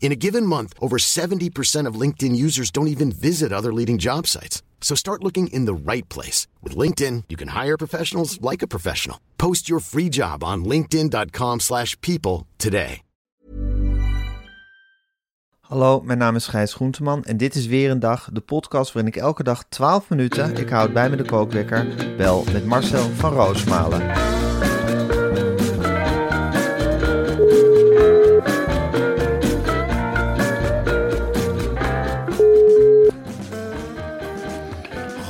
In 0.00 0.12
a 0.12 0.20
given 0.20 0.46
month, 0.46 0.72
over 0.78 0.98
70% 0.98 1.88
of 1.88 2.00
LinkedIn 2.00 2.36
users 2.36 2.70
don't 2.70 2.88
even 2.88 3.10
visit 3.10 3.52
other 3.52 3.72
leading 3.72 3.98
job 3.98 4.26
sites. 4.26 4.62
So 4.80 4.94
start 4.94 5.24
looking 5.24 5.48
in 5.48 5.64
the 5.64 5.74
right 5.92 6.08
place. 6.08 6.46
With 6.62 6.76
LinkedIn, 6.76 7.24
you 7.28 7.36
can 7.36 7.48
hire 7.48 7.76
professionals 7.76 8.40
like 8.40 8.62
a 8.62 8.68
professional. 8.68 9.18
Post 9.36 9.68
your 9.68 9.80
free 9.80 10.08
job 10.08 10.44
on 10.44 10.64
linkedin.com 10.64 11.60
slash 11.60 12.00
people 12.00 12.46
today. 12.56 13.00
Hallo, 15.68 16.00
mijn 16.00 16.18
naam 16.18 16.36
is 16.36 16.46
Gijs 16.46 16.74
Groenteman 16.74 17.24
en 17.24 17.36
dit 17.36 17.54
is 17.54 17.66
weer 17.66 17.90
een 17.90 17.98
dag, 17.98 18.28
de 18.32 18.40
podcast 18.40 18.92
waarin 18.92 19.12
ik 19.12 19.20
elke 19.20 19.42
dag 19.42 19.64
12 19.68 20.08
minuten, 20.08 20.56
ik 20.56 20.68
houd 20.68 20.92
bij 20.92 21.10
me 21.10 21.16
de 21.16 21.24
kookwekker, 21.24 21.86
bel 22.16 22.44
met 22.52 22.64
Marcel 22.66 23.08
van 23.10 23.32
Roosmalen. 23.32 24.35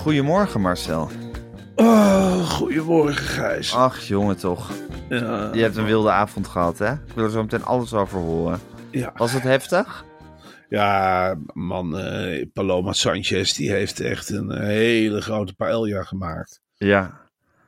Goedemorgen 0.06 0.60
Marcel. 0.60 1.08
Oh, 1.76 2.50
goedemorgen 2.50 3.24
Gijs. 3.24 3.74
Ach 3.74 4.00
jongen 4.00 4.36
toch. 4.36 4.70
Ja, 5.08 5.50
Je 5.52 5.60
hebt 5.62 5.76
een 5.76 5.84
wilde 5.84 6.10
avond 6.10 6.46
gehad 6.48 6.78
hè? 6.78 6.92
Ik 6.92 7.12
wil 7.14 7.24
er 7.24 7.30
zo 7.30 7.42
meteen 7.42 7.64
alles 7.64 7.92
over 7.94 8.18
horen. 8.18 8.60
ja. 8.90 9.12
Was 9.16 9.32
het 9.32 9.42
heftig? 9.42 10.04
ja 10.68 11.34
man, 11.52 11.98
eh, 11.98 12.46
Paloma 12.52 12.92
Sanchez 12.92 13.52
die 13.52 13.70
heeft 13.70 14.00
echt 14.00 14.30
een 14.30 14.58
hele 14.62 15.20
grote 15.20 15.54
paella 15.54 16.02
gemaakt. 16.02 16.60
Ja. 16.74 17.20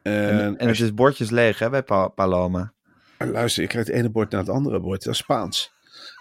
En, 0.03 0.13
En, 0.41 0.57
en 0.59 0.69
het 0.69 0.81
is 0.81 0.95
bordjes 0.95 1.31
leeg 1.31 1.59
hè 1.59 1.71
bij 1.71 1.83
Pa- 1.83 2.09
Paloma. 2.09 2.73
luister, 3.19 3.63
je 3.63 3.69
krijgt 3.69 3.89
het 3.89 3.97
ene 3.97 4.11
bord 4.11 4.31
naar 4.31 4.41
het 4.41 4.51
andere 4.51 4.81
bord, 4.81 5.05
dat 5.05 5.13
is 5.13 5.19
Spaans. 5.19 5.73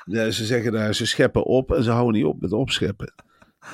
Ja, 0.05 0.29
ze 0.31 0.45
zeggen 0.45 0.71
daar, 0.71 0.93
ze 0.95 1.05
scheppen 1.05 1.43
op 1.45 1.71
en 1.71 1.83
ze 1.83 1.91
houden 1.91 2.13
niet 2.15 2.25
op 2.25 2.41
met 2.41 2.51
opscheppen. 2.53 3.13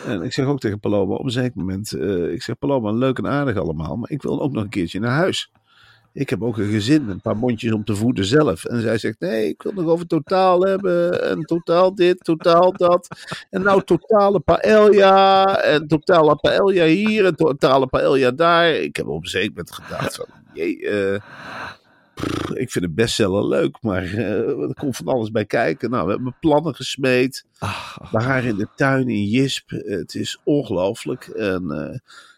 En 0.05 0.21
ik 0.21 0.33
zeg 0.33 0.45
ook 0.45 0.59
tegen 0.59 0.79
Paloma 0.79 1.15
op 1.15 1.25
een 1.25 1.31
zeker 1.31 1.57
moment, 1.57 1.91
eh, 1.91 2.31
ik 2.31 2.41
zeg 2.41 2.57
Paloma, 2.57 2.91
leuk 2.91 3.17
en 3.17 3.27
aardig 3.27 3.57
allemaal, 3.57 3.95
maar 3.95 4.11
ik 4.11 4.21
wil 4.21 4.41
ook 4.41 4.51
nog 4.51 4.63
een 4.63 4.69
keertje 4.69 4.99
naar 4.99 5.11
huis. 5.11 5.51
Ik 6.13 6.29
heb 6.29 6.43
ook 6.43 6.57
een 6.57 6.69
gezin 6.69 7.09
een 7.09 7.21
paar 7.21 7.37
mondjes 7.37 7.71
om 7.71 7.83
te 7.83 7.95
voeden 7.95 8.25
zelf. 8.25 8.65
En 8.65 8.81
zij 8.81 8.97
zegt, 8.97 9.19
nee, 9.19 9.47
ik 9.47 9.61
wil 9.61 9.71
nog 9.71 9.85
over 9.85 10.07
totaal 10.07 10.61
hebben. 10.61 11.23
En 11.29 11.41
totaal 11.41 11.95
dit, 11.95 12.23
totaal 12.23 12.73
dat. 12.73 13.07
En 13.49 13.61
nou 13.61 13.83
totale 13.83 14.39
paella. 14.39 15.57
En 15.61 15.87
totale 15.87 16.35
paella 16.35 16.85
hier. 16.85 17.25
En 17.25 17.35
totale 17.35 17.87
paella 17.87 18.31
daar. 18.31 18.69
Ik 18.69 18.95
heb 18.95 19.07
op 19.07 19.23
een 19.23 19.29
zeker 19.29 19.49
moment 19.49 19.71
gedacht 19.71 20.15
van, 20.15 20.25
jee, 20.53 20.89
eh, 20.89 21.21
pff, 22.13 22.49
ik 22.49 22.71
vind 22.71 22.85
het 22.85 22.95
bestseller 22.95 23.47
leuk. 23.47 23.77
Maar 23.81 24.03
eh, 24.03 24.59
er 24.61 24.73
komt 24.73 24.95
van 24.95 25.07
alles 25.07 25.31
bij 25.31 25.45
kijken. 25.45 25.89
Nou, 25.89 26.05
we 26.05 26.11
hebben 26.11 26.35
plannen 26.39 26.75
gesmeed. 26.75 27.45
We 28.11 28.21
haar 28.21 28.43
in 28.43 28.55
de 28.55 28.67
tuin 28.75 29.09
in 29.09 29.25
Jisp. 29.25 29.69
Het 29.69 30.15
is 30.15 30.39
ongelooflijk. 30.43 31.25
En 31.25 31.71
eh, 31.71 31.93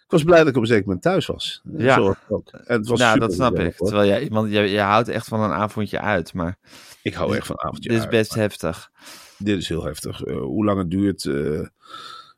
ik 0.05 0.11
was 0.11 0.23
blij 0.23 0.39
dat 0.39 0.47
ik 0.47 0.55
op 0.55 0.61
een 0.61 0.67
zeker 0.67 0.85
moment 0.85 1.03
thuis 1.03 1.25
was. 1.25 1.61
Ja. 1.77 2.15
Ook. 2.27 2.51
En 2.51 2.77
het 2.77 2.87
was 2.87 2.99
Nou, 2.99 3.19
dat 3.19 3.33
snap 3.33 3.59
ik. 3.59 3.75
hoor. 3.77 3.87
Terwijl 3.87 4.09
jij, 4.09 4.27
want 4.31 4.51
jij, 4.51 4.71
jij 4.71 4.83
houdt 4.83 5.07
echt 5.07 5.27
van 5.27 5.39
een 5.39 5.51
avondje 5.51 5.99
uit, 5.99 6.33
maar 6.33 6.57
Ik 7.01 7.13
hou 7.13 7.35
echt 7.35 7.47
van 7.47 7.59
avondje 7.59 7.89
dit 7.89 7.97
is 7.97 8.03
uit, 8.03 8.11
best 8.11 8.29
maar 8.31 8.39
heftig. 8.39 8.91
Dit 9.37 9.57
is 9.57 9.69
heel 9.69 9.83
heftig. 9.83 10.23
Eh, 10.23 10.37
hoe 10.37 10.65
lang 10.65 10.77
het 10.77 10.91
duurt 10.91 11.29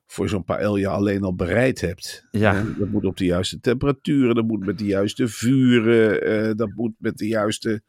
voor 0.07 0.25
je 0.25 0.31
zo'n 0.31 0.43
paella 0.43 0.89
alleen 0.89 1.23
al 1.23 1.35
bereid 1.35 1.81
hebt. 1.81 2.27
Ja. 2.31 2.65
Dat 2.77 2.89
moet 2.89 3.05
op 3.05 3.17
de 3.17 3.25
juiste 3.25 3.59
temperaturen. 3.59 4.35
Dat 4.35 4.47
moet 4.47 4.65
met 4.65 4.77
de 4.77 4.85
juiste 4.85 5.27
vuren. 5.27 6.21
eh, 6.21 6.55
dat 6.55 6.69
moet 6.75 6.93
met 6.97 7.17
de 7.17 7.27
juiste 7.27 7.81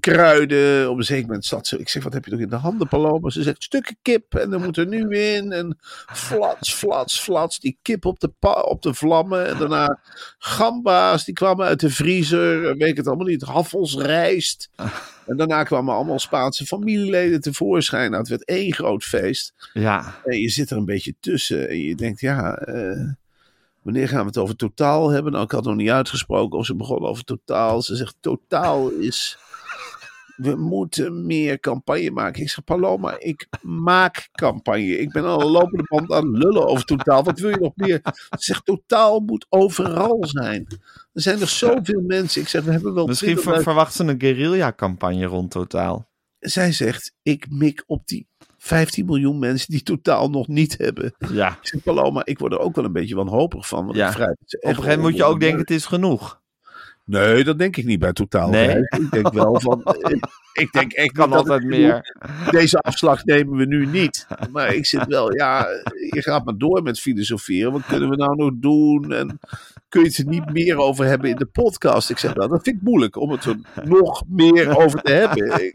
kruiden. 0.00 0.90
Op 0.90 0.96
een 0.96 1.02
zeker 1.04 1.26
moment 1.26 1.44
zat 1.44 1.66
ze. 1.66 1.78
Ik 1.78 1.88
zeg, 1.88 2.02
wat 2.02 2.12
heb 2.12 2.24
je 2.24 2.30
toch 2.30 2.40
in 2.40 2.48
de 2.48 2.56
handen, 2.56 2.88
Paloma? 2.88 3.30
Ze 3.30 3.42
zegt, 3.42 3.62
stukken 3.62 3.96
kip. 4.02 4.34
En 4.34 4.50
dan 4.50 4.62
moet 4.62 4.76
er 4.76 4.86
nu 4.86 5.16
in. 5.18 5.52
En 5.52 5.78
flats, 6.12 6.74
flats, 6.74 7.20
flats. 7.20 7.58
Die 7.58 7.78
kip 7.82 8.04
op 8.04 8.20
de, 8.20 8.32
pa- 8.38 8.60
op 8.60 8.82
de 8.82 8.94
vlammen. 8.94 9.46
En 9.46 9.58
daarna 9.58 9.98
gamba's. 10.38 11.24
Die 11.24 11.34
kwamen 11.34 11.66
uit 11.66 11.80
de 11.80 11.90
vriezer. 11.90 12.76
Weet 12.76 12.88
ik 12.88 12.96
het 12.96 13.06
allemaal 13.06 13.26
niet. 13.26 13.42
Haffels, 13.42 13.94
rijst. 13.94 14.70
En 15.26 15.36
daarna 15.36 15.62
kwamen 15.62 15.94
allemaal 15.94 16.18
Spaanse 16.18 16.66
familieleden 16.66 17.40
tevoorschijn. 17.40 18.08
Nou, 18.10 18.20
het 18.20 18.28
werd 18.30 18.44
één 18.44 18.72
groot 18.72 19.04
feest. 19.04 19.54
Ja, 19.72 20.14
En 20.24 20.38
je 20.40 20.48
zit 20.48 20.70
er 20.70 20.76
een 20.76 20.84
beetje 20.84 21.14
tussen. 21.20 21.68
En 21.68 21.78
je 21.78 21.94
denkt, 21.94 22.20
ja, 22.20 22.54
eh, 22.54 23.08
wanneer 23.82 24.08
gaan 24.08 24.20
we 24.20 24.26
het 24.26 24.38
over 24.38 24.56
totaal 24.56 25.10
hebben? 25.10 25.32
Nou, 25.32 25.44
ik 25.44 25.50
had 25.50 25.64
nog 25.64 25.74
niet 25.74 25.90
uitgesproken 25.90 26.58
of 26.58 26.66
ze 26.66 26.74
begon 26.74 27.04
over 27.06 27.24
totaal. 27.24 27.82
Ze 27.82 27.96
zegt, 27.96 28.16
totaal 28.20 28.88
is... 28.90 29.38
We 30.38 30.56
moeten 30.56 31.26
meer 31.26 31.60
campagne 31.60 32.10
maken. 32.10 32.42
Ik 32.42 32.48
zeg, 32.50 32.64
Paloma, 32.64 33.16
ik 33.18 33.46
maak 33.62 34.28
campagne. 34.32 34.98
Ik 34.98 35.12
ben 35.12 35.24
al 35.24 35.40
een 35.40 35.46
lopende 35.50 35.82
band 35.88 36.12
aan 36.12 36.30
lullen 36.36 36.66
over 36.66 36.84
totaal. 36.84 37.24
Wat 37.24 37.38
wil 37.38 37.50
je 37.50 37.56
nog 37.60 37.72
meer? 37.76 38.00
Ze 38.12 38.36
zegt, 38.38 38.64
totaal 38.64 39.20
moet 39.20 39.46
overal 39.48 40.24
zijn. 40.26 40.66
Er 41.12 41.22
zijn 41.22 41.40
er 41.40 41.46
zoveel 41.48 42.00
mensen. 42.06 42.40
Ik 42.40 42.48
zeg, 42.48 42.64
we 42.64 42.70
hebben 42.72 42.94
wel 42.94 43.06
misschien 43.06 43.36
20.000 43.36 43.42
ver, 43.42 43.62
verwacht 43.62 43.94
ze 43.94 44.04
een 44.04 44.20
guerrilla-campagne 44.20 45.24
rond 45.26 45.50
totaal. 45.50 46.08
zij 46.38 46.72
zegt, 46.72 47.14
ik 47.22 47.46
mik 47.50 47.84
op 47.86 48.06
die 48.06 48.26
15 48.58 49.06
miljoen 49.06 49.38
mensen 49.38 49.70
die 49.70 49.82
totaal 49.82 50.30
nog 50.30 50.48
niet 50.48 50.78
hebben. 50.78 51.14
Ja, 51.32 51.50
Ik 51.50 51.68
zeg, 51.68 51.82
Paloma, 51.82 52.24
ik 52.24 52.38
word 52.38 52.52
er 52.52 52.58
ook 52.58 52.74
wel 52.74 52.84
een 52.84 52.92
beetje 52.92 53.14
wanhopig 53.14 53.68
van. 53.68 53.84
Want 53.84 53.96
Ja. 53.96 54.08
op 54.08 54.16
een 54.18 54.26
gegeven 54.48 54.74
moment 54.80 55.00
moet 55.00 55.16
je 55.16 55.24
ook 55.24 55.40
denken, 55.40 55.58
het 55.60 55.70
is 55.70 55.86
genoeg. 55.86 56.40
Nee, 57.08 57.44
dat 57.44 57.58
denk 57.58 57.76
ik 57.76 57.84
niet 57.84 57.98
bij 57.98 58.12
totaal. 58.12 58.48
Nee? 58.48 58.76
Ik 58.76 59.10
denk 59.10 59.32
wel 59.32 59.60
van... 59.60 59.82
ik, 60.52 60.72
denk 60.72 60.92
echt 60.92 61.12
Kan 61.18 61.32
altijd 61.32 61.64
meer. 61.64 62.16
Deze 62.50 62.78
afslag 62.78 63.24
nemen 63.24 63.56
we 63.56 63.64
nu 63.64 63.86
niet. 63.86 64.26
Maar 64.52 64.74
ik 64.74 64.86
zit 64.86 65.06
wel, 65.06 65.36
ja, 65.36 65.66
je 66.10 66.22
gaat 66.22 66.44
maar 66.44 66.56
door 66.56 66.82
met 66.82 67.00
filosoferen. 67.00 67.72
Wat 67.72 67.86
kunnen 67.86 68.08
we 68.08 68.16
nou 68.16 68.36
nog 68.36 68.50
doen? 68.54 69.12
En 69.12 69.38
kun 69.88 70.00
je 70.00 70.06
het 70.06 70.18
er 70.18 70.26
niet 70.26 70.52
meer 70.52 70.76
over 70.76 71.04
hebben 71.04 71.30
in 71.30 71.36
de 71.36 71.46
podcast? 71.46 72.10
Ik 72.10 72.18
zeg, 72.18 72.34
nou, 72.34 72.48
dat 72.48 72.62
vind 72.62 72.76
ik 72.76 72.82
moeilijk 72.82 73.16
om 73.16 73.30
het 73.30 73.44
er 73.44 73.56
nog 73.84 74.22
meer 74.28 74.76
over 74.78 75.02
te 75.02 75.12
hebben. 75.12 75.46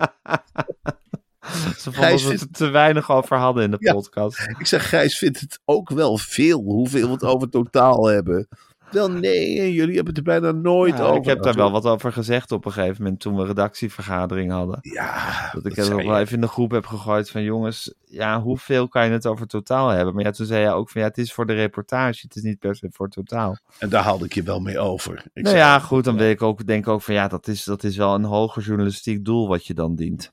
Ze 1.77 1.91
vonden 1.91 2.03
Gijs 2.03 2.23
dat 2.23 2.31
we 2.31 2.37
het 2.39 2.53
te 2.53 2.69
weinig 2.69 3.11
over 3.11 3.37
hadden 3.37 3.63
in 3.63 3.71
de 3.71 3.77
Ja. 3.79 3.93
podcast. 3.93 4.47
ik 4.59 4.65
zeg, 4.67 4.89
Gijs 4.89 5.17
vindt 5.17 5.39
het 5.39 5.59
ook 5.65 5.89
wel 5.89 6.17
veel 6.17 6.61
hoeveel 6.61 7.07
we 7.07 7.13
het 7.13 7.23
over 7.23 7.49
totaal 7.49 8.05
hebben. 8.05 8.47
Wel 8.93 9.11
nee, 9.11 9.59
en 9.59 9.71
jullie 9.71 9.95
hebben 9.95 10.15
het 10.15 10.17
er 10.27 10.39
bijna 10.39 10.51
nooit 10.51 10.97
Ja, 10.97 11.03
over. 11.03 11.15
ik 11.17 11.25
heb 11.25 11.43
daar 11.43 11.53
wel 11.53 11.71
wat 11.71 11.85
over 11.85 12.11
gezegd 12.13 12.51
op 12.51 12.65
een 12.65 12.71
gegeven 12.71 13.03
moment 13.03 13.19
toen 13.21 13.35
we 13.35 13.45
redactievergadering 13.45 14.51
hadden. 14.51 14.77
Ja, 14.81 15.49
Dat 15.53 15.65
ik 15.65 15.75
het 15.75 15.89
nog 15.89 16.03
wel 16.03 16.15
je. 16.15 16.21
even 16.21 16.35
in 16.35 16.41
de 16.41 16.47
groep 16.47 16.71
heb 16.71 16.85
gegooid 16.85 17.29
van 17.29 17.43
jongens, 17.43 17.93
ja, 18.05 18.41
hoeveel 18.41 18.87
kan 18.87 19.05
je 19.05 19.11
het 19.11 19.27
over 19.27 19.47
totaal 19.47 19.89
hebben? 19.89 20.13
Maar 20.15 20.23
ja, 20.23 20.31
toen 20.31 20.45
zei 20.45 20.61
jij 20.61 20.73
ook 20.73 20.89
van 20.89 21.01
ja, 21.01 21.07
het 21.07 21.17
is 21.17 21.33
voor 21.33 21.45
de 21.45 21.53
reportage, 21.53 22.19
het 22.27 22.35
is 22.35 22.41
niet 22.43 22.59
per 22.59 22.75
se 22.75 22.87
voor 22.91 23.09
totaal. 23.09 23.57
En 23.79 23.89
daar 23.89 24.03
haalde 24.03 24.25
ik 24.25 24.33
je 24.33 24.43
wel 24.43 24.59
mee 24.59 24.79
over. 24.79 25.13
Ik 25.33 25.43
nou 25.43 25.47
zei, 25.55 25.57
ja, 25.57 25.79
goed, 25.79 26.03
dan 26.03 26.17
weet 26.17 26.33
ik 26.33 26.41
ook, 26.41 26.65
denk 26.65 26.85
ik 26.85 26.91
ook 26.91 27.01
van 27.01 27.13
ja, 27.13 27.27
dat 27.27 27.47
is, 27.47 27.63
dat 27.63 27.83
is 27.83 27.97
wel 27.97 28.13
een 28.13 28.23
hoger 28.23 28.63
journalistiek 28.63 29.25
doel 29.25 29.47
wat 29.47 29.65
je 29.67 29.73
dan 29.73 29.95
dient. 29.95 30.31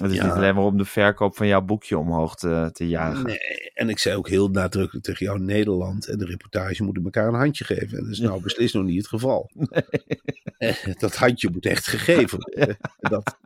Het 0.00 0.10
is 0.10 0.16
Ja. 0.16 0.24
niet 0.24 0.32
alleen 0.32 0.54
maar 0.54 0.64
om 0.64 0.76
de 0.78 0.84
verkoop 0.84 1.36
van 1.36 1.46
jouw 1.46 1.60
boekje 1.62 1.98
omhoog 1.98 2.36
te, 2.36 2.68
te 2.72 2.88
jagen. 2.88 3.24
Nee, 3.26 3.38
en 3.74 3.88
ik 3.88 3.98
zei 3.98 4.16
ook 4.16 4.28
heel 4.28 4.48
nadrukkelijk 4.48 5.04
tegen 5.04 5.26
jou: 5.26 5.40
Nederland 5.40 6.06
en 6.08 6.18
de 6.18 6.24
reportage 6.24 6.82
moeten 6.84 7.04
elkaar 7.04 7.28
een 7.28 7.34
handje 7.34 7.64
geven. 7.64 7.98
En 7.98 8.02
dat 8.04 8.12
is 8.12 8.18
nou 8.18 8.42
beslist 8.48 8.74
nog 8.74 8.84
niet 8.84 8.96
het 8.96 9.06
geval. 9.08 9.50
Eh, 10.58 10.74
Dat 10.98 11.16
handje 11.16 11.50
moet 11.52 11.66
echt 11.66 11.86
gegeven 11.86 12.38
worden. 12.54 12.76
Dat, 12.98 13.38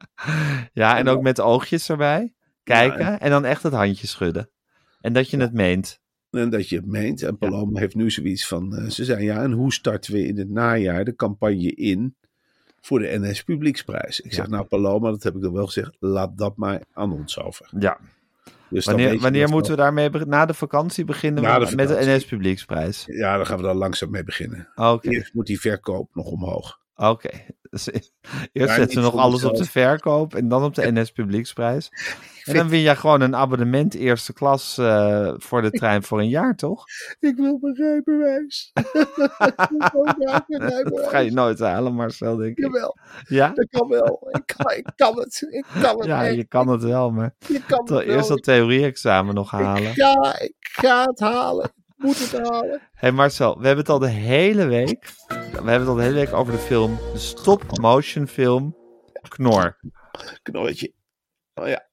Ja, 0.73 0.99
en 0.99 1.09
ook 1.09 1.23
met 1.23 1.41
oogjes 1.41 1.89
erbij, 1.89 2.35
kijken 2.63 3.21
en 3.21 3.31
dan 3.31 3.45
echt 3.45 3.63
het 3.63 3.73
handje 3.73 4.07
schudden. 4.07 4.51
En 5.01 5.13
dat 5.13 5.31
je 5.31 5.37
het 5.37 5.53
meent. 5.53 6.01
en 6.31 6.51
dat 6.51 6.69
je 6.69 6.77
het 6.77 6.87
meent. 6.87 7.23
En 7.23 7.39
Paloma 7.39 7.81
heeft 7.81 7.95
nu 7.95 8.11
zoiets 8.11 8.47
van: 8.47 8.77
eh, 8.77 8.89
ze 8.89 9.05
zei 9.05 9.25
ja, 9.25 9.43
en 9.43 9.53
hoe 9.53 9.73
starten 9.73 10.13
we 10.13 10.27
in 10.27 10.39
het 10.39 10.51
najaar 10.51 11.05
de 11.05 11.15
campagne 11.15 11.75
in 11.75 12.17
voor 12.87 12.99
de 12.99 13.19
NS 13.19 13.43
Publieksprijs. 13.43 14.21
Ik 14.21 14.33
zeg, 14.33 14.49
nou 14.49 14.65
Paloma, 14.65 15.11
dat 15.11 15.23
heb 15.23 15.35
ik 15.35 15.43
dan 15.43 15.53
wel 15.53 15.67
gezegd, 15.67 15.97
laat 15.99 16.39
dat 16.39 16.57
maar 16.57 16.83
aan 16.93 17.13
ons 17.13 17.39
over. 17.41 17.69
Ja. 17.79 17.99
Dus 18.69 18.85
dan 18.85 18.95
Wanneer, 18.95 19.21
wanneer 19.21 19.49
moeten 19.49 19.71
we 19.71 19.77
daarmee 19.77 20.11
beginnen? 20.11 20.37
Na 20.37 20.47
de 20.47 20.55
vakantie 20.55 21.05
beginnen 21.05 21.43
we 21.43 21.67
de 21.67 21.77
met 21.77 21.89
de. 21.89 21.97
NS 22.01 22.25
Publieksprijs. 22.25 23.05
Ja, 23.07 23.37
dan 23.37 23.47
gaan 23.47 23.57
we 23.57 23.63
daar 23.63 23.75
langzaam 23.75 24.11
mee 24.11 24.25
beginnen. 24.25 24.69
Oké, 24.75 25.09
Eerst 25.09 25.35
moet 25.35 25.47
die 25.47 25.61
verkoop 25.61 26.15
nog 26.15 26.27
omhoog. 26.27 26.81
Oké. 26.97 27.31
Dus 27.71 27.89
eerst 28.53 28.75
zetten 28.75 28.97
we 28.99 29.05
nog 29.05 29.17
alles 29.17 29.45
op 29.45 29.57
de 29.57 29.65
verkoop 29.65 30.35
en 30.35 30.49
dan 30.49 30.65
op 30.65 30.75
de 30.75 30.93
NS 30.93 31.11
Publieksprijs. 31.13 31.89
En 32.47 32.55
dan 32.55 32.69
win 32.69 32.81
je 32.81 32.97
gewoon 32.97 33.21
een 33.21 33.37
abonnement 33.37 33.95
eerste 33.95 34.33
klas 34.33 34.79
eh, 34.79 35.33
voor 35.37 35.63
de 35.63 35.71
trein 35.81 36.03
voor 36.03 36.19
een 36.19 36.29
jaar, 36.29 36.57
toch? 36.57 36.85
Ik 37.21 37.37
wil 37.37 37.59
mijn 37.61 37.75
rijbewijs. 37.75 38.71
Dat 40.83 41.09
ga 41.09 41.19
je 41.19 41.31
nooit 41.33 41.59
halen, 41.59 41.95
Marcel, 41.95 42.37
denk 42.37 42.57
ik. 42.57 42.65
Jawel, 42.65 42.97
Ja? 43.29 43.49
dat 43.55 43.67
kan 43.71 43.89
wel. 43.89 44.29
Ik 44.31 44.43
kan, 44.57 44.73
ik 44.77 44.93
kan 44.97 45.19
het. 45.19 45.47
Ik 45.51 45.65
kan 45.81 45.97
het. 45.97 46.07
Ja, 46.07 46.25
echt. 46.27 46.35
je 46.35 46.45
kan 46.45 46.69
het 46.69 46.83
wel, 46.83 47.11
maar 47.11 47.35
Je 47.47 47.63
kan 47.67 47.79
het 47.81 47.89
wel. 47.89 48.01
eerst 48.03 48.29
dat 48.29 48.43
theorie-examen 48.43 49.35
nog 49.35 49.51
halen. 49.51 49.83
Ik 49.91 49.95
ga, 49.95 50.39
ik 50.41 50.55
ga 50.61 51.05
het 51.05 51.21
halen. 51.21 51.65
Ik 51.65 52.05
moet 52.05 52.31
het 52.31 52.49
halen. 52.49 52.81
hey 52.95 53.13
Marcel, 53.13 53.59
we 53.59 53.67
hebben 53.67 53.85
het 53.85 53.93
al 53.93 53.99
de 53.99 54.09
hele 54.09 54.67
week. 54.67 55.13
We 55.57 55.71
hebben 55.71 55.81
het 55.81 55.89
al 55.89 55.95
de 55.95 56.03
hele 56.03 56.15
week 56.15 56.33
over 56.33 56.53
de 56.53 56.59
film, 56.59 56.99
de 57.13 57.19
stop-motion 57.19 58.29
film 58.29 58.77
Knor. 59.29 59.77
Knolletje. 60.43 60.93
Oh 61.55 61.69
ja. 61.69 61.89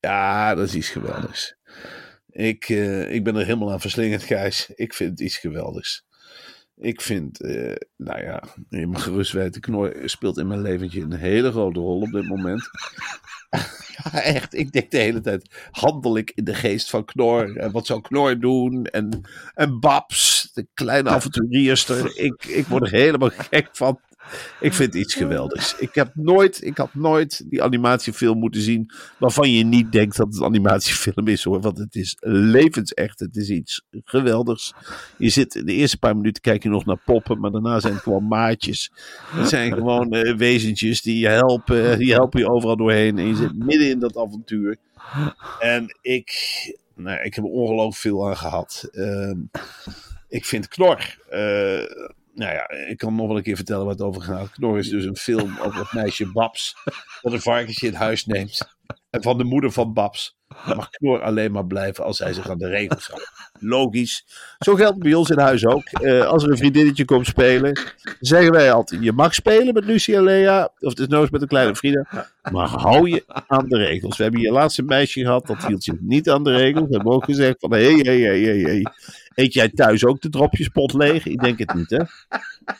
Ja, 0.00 0.54
dat 0.54 0.68
is 0.68 0.74
iets 0.74 0.88
geweldigs. 0.88 1.56
Ik, 2.28 2.68
eh, 2.68 3.14
ik 3.14 3.24
ben 3.24 3.36
er 3.36 3.44
helemaal 3.44 3.72
aan 3.72 3.80
verslingerd, 3.80 4.22
Gijs. 4.22 4.70
Ik 4.74 4.94
vind 4.94 5.10
het 5.10 5.20
iets 5.20 5.36
geweldigs. 5.36 6.04
Ik 6.82 7.00
vind, 7.00 7.40
eh, 7.40 7.76
nou 7.96 8.22
ja, 8.22 8.42
je 8.68 8.86
mag 8.86 9.02
gerust 9.02 9.32
weten, 9.32 9.60
Knor 9.60 9.96
speelt 10.04 10.38
in 10.38 10.46
mijn 10.46 10.62
leventje 10.62 11.00
een 11.00 11.12
hele 11.12 11.50
grote 11.50 11.80
rol 11.80 12.00
op 12.00 12.12
dit 12.12 12.28
moment. 12.28 12.70
ja, 13.96 14.22
echt. 14.22 14.54
Ik 14.54 14.72
denk 14.72 14.90
de 14.90 14.98
hele 14.98 15.20
tijd, 15.20 15.68
handel 15.70 16.16
ik 16.16 16.32
in 16.34 16.44
de 16.44 16.54
geest 16.54 16.90
van 16.90 17.04
Knor? 17.04 17.56
En 17.56 17.72
wat 17.72 17.86
zou 17.86 18.00
Knor 18.00 18.38
doen? 18.38 18.84
En, 18.84 19.20
en 19.54 19.80
Babs, 19.80 20.50
de 20.52 20.66
kleine 20.74 21.08
avonturierster. 21.08 22.16
Ik, 22.24 22.44
ik 22.44 22.66
word 22.66 22.82
er 22.82 22.90
helemaal 22.90 23.30
gek 23.30 23.68
van. 23.72 24.00
Ik 24.60 24.72
vind 24.72 24.94
iets 24.94 25.14
geweldigs. 25.14 25.74
Ik 25.78 25.94
heb 25.94 26.10
nooit, 26.14 26.64
ik 26.64 26.76
had 26.76 26.94
nooit 26.94 27.44
die 27.50 27.62
animatiefilm 27.62 28.38
moeten 28.38 28.60
zien 28.60 28.90
waarvan 29.18 29.50
je 29.52 29.64
niet 29.64 29.92
denkt 29.92 30.16
dat 30.16 30.26
het 30.26 30.36
een 30.36 30.44
animatiefilm 30.44 31.28
is 31.28 31.44
hoor. 31.44 31.60
Want 31.60 31.78
het 31.78 31.94
is 31.94 32.16
levensecht. 32.20 33.20
Het 33.20 33.36
is 33.36 33.48
iets 33.48 33.82
geweldigs. 34.04 34.72
Je 35.18 35.28
zit 35.28 35.52
de 35.52 35.72
eerste 35.72 35.98
paar 35.98 36.16
minuten 36.16 36.42
kijk 36.42 36.62
je 36.62 36.68
nog 36.68 36.84
naar 36.84 37.00
poppen, 37.04 37.40
maar 37.40 37.50
daarna 37.50 37.80
zijn 37.80 37.92
het 37.94 38.02
gewoon 38.02 38.28
maatjes. 38.28 38.90
Het 39.26 39.48
zijn 39.48 39.72
gewoon 39.72 40.10
eh, 40.12 40.36
wezentjes 40.36 41.02
die 41.02 41.18
je 41.18 41.28
helpen. 41.28 41.98
Die 41.98 42.12
helpen 42.12 42.40
je 42.40 42.50
overal 42.50 42.76
doorheen. 42.76 43.18
En 43.18 43.26
je 43.26 43.34
zit 43.36 43.56
midden 43.58 43.88
in 43.90 43.98
dat 43.98 44.16
avontuur. 44.16 44.76
En 45.60 45.98
ik, 46.00 46.32
nou, 46.94 47.22
ik 47.22 47.34
heb 47.34 47.44
er 47.44 47.50
ongelooflijk 47.50 47.96
veel 47.96 48.28
aan 48.28 48.36
gehad. 48.36 48.88
Ehm, 48.92 49.38
ik 50.28 50.44
vind 50.44 50.68
Knor. 50.68 51.18
eh, 51.28 51.82
nou 52.34 52.52
ja, 52.52 52.70
ik 52.70 52.96
kan 52.96 53.14
nog 53.14 53.26
wel 53.26 53.36
een 53.36 53.42
keer 53.42 53.56
vertellen 53.56 53.84
waar 53.84 53.94
het 53.94 54.02
over 54.02 54.22
gaat. 54.22 54.50
Knor 54.50 54.78
is 54.78 54.88
dus 54.88 55.04
een 55.04 55.16
film 55.16 55.58
over 55.60 55.78
het 55.78 55.92
meisje 55.92 56.32
Babs. 56.32 56.74
Dat 57.20 57.32
een 57.32 57.40
varkensje 57.40 57.86
in 57.86 57.94
huis 57.94 58.26
neemt. 58.26 58.76
En 59.10 59.22
van 59.22 59.38
de 59.38 59.44
moeder 59.44 59.72
van 59.72 59.92
Babs 59.92 60.36
mag 60.66 60.90
Knor 60.90 61.22
alleen 61.22 61.52
maar 61.52 61.66
blijven 61.66 62.04
als 62.04 62.18
hij 62.18 62.32
zich 62.32 62.50
aan 62.50 62.58
de 62.58 62.68
regels 62.68 63.06
houdt. 63.08 63.32
Logisch. 63.60 64.24
Zo 64.58 64.74
geldt 64.74 64.94
het 64.94 65.02
bij 65.02 65.14
ons 65.14 65.30
in 65.30 65.38
huis 65.38 65.66
ook. 65.66 65.84
Eh, 65.84 66.26
als 66.26 66.42
er 66.42 66.50
een 66.50 66.56
vriendinnetje 66.56 67.04
komt 67.04 67.26
spelen, 67.26 67.80
zeggen 68.20 68.52
wij 68.52 68.72
altijd: 68.72 69.02
je 69.02 69.12
mag 69.12 69.34
spelen 69.34 69.74
met 69.74 69.84
Lucie 69.84 70.16
en 70.16 70.22
Lea. 70.22 70.72
Of 70.78 70.96
nooit 71.08 71.30
met 71.30 71.42
een 71.42 71.48
kleine 71.48 71.76
Frida. 71.76 72.30
Maar 72.50 72.68
hou 72.68 73.10
je 73.10 73.24
aan 73.46 73.68
de 73.68 73.76
regels. 73.76 74.16
We 74.16 74.22
hebben 74.22 74.40
hier 74.40 74.52
laatst 74.52 74.78
een 74.78 74.84
meisje 74.84 75.20
gehad, 75.20 75.46
dat 75.46 75.66
hield 75.66 75.84
zich 75.84 76.00
niet 76.00 76.30
aan 76.30 76.44
de 76.44 76.56
regels. 76.56 76.88
We 76.88 76.94
hebben 76.94 77.12
ook 77.12 77.24
gezegd: 77.24 77.56
van 77.58 77.72
hé, 77.72 77.94
hé, 77.94 78.20
hé, 78.20 78.62
hé. 78.62 78.82
Eet 79.34 79.52
jij 79.52 79.68
thuis 79.68 80.04
ook 80.04 80.20
de 80.20 80.28
dropjespot 80.28 80.92
leeg? 80.92 81.26
Ik 81.26 81.40
denk 81.40 81.58
het 81.58 81.74
niet, 81.74 81.90
hè? 81.90 82.04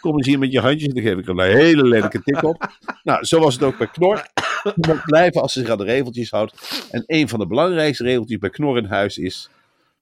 Kom 0.00 0.16
eens 0.16 0.26
hier 0.26 0.38
met 0.38 0.52
je 0.52 0.60
handjes 0.60 0.88
en 0.88 0.94
dan 0.94 1.02
geef 1.02 1.18
ik 1.18 1.28
er 1.28 1.38
een 1.38 1.56
hele 1.56 1.84
lelijke 1.84 2.22
tik 2.22 2.42
op. 2.42 2.70
Nou, 3.02 3.24
zo 3.24 3.40
was 3.40 3.54
het 3.54 3.62
ook 3.62 3.78
bij 3.78 3.86
Knor. 3.86 4.26
Je 4.62 4.72
moet 4.88 5.04
blijven 5.04 5.42
als 5.42 5.52
ze 5.52 5.60
zich 5.60 5.68
aan 5.68 5.78
de 5.78 5.84
regeltjes 5.84 6.30
houdt. 6.30 6.86
En 6.90 7.04
een 7.06 7.28
van 7.28 7.38
de 7.38 7.46
belangrijkste 7.46 8.04
regeltjes 8.04 8.38
bij 8.38 8.50
Knor 8.50 8.76
in 8.76 8.84
huis 8.84 9.18
is 9.18 9.50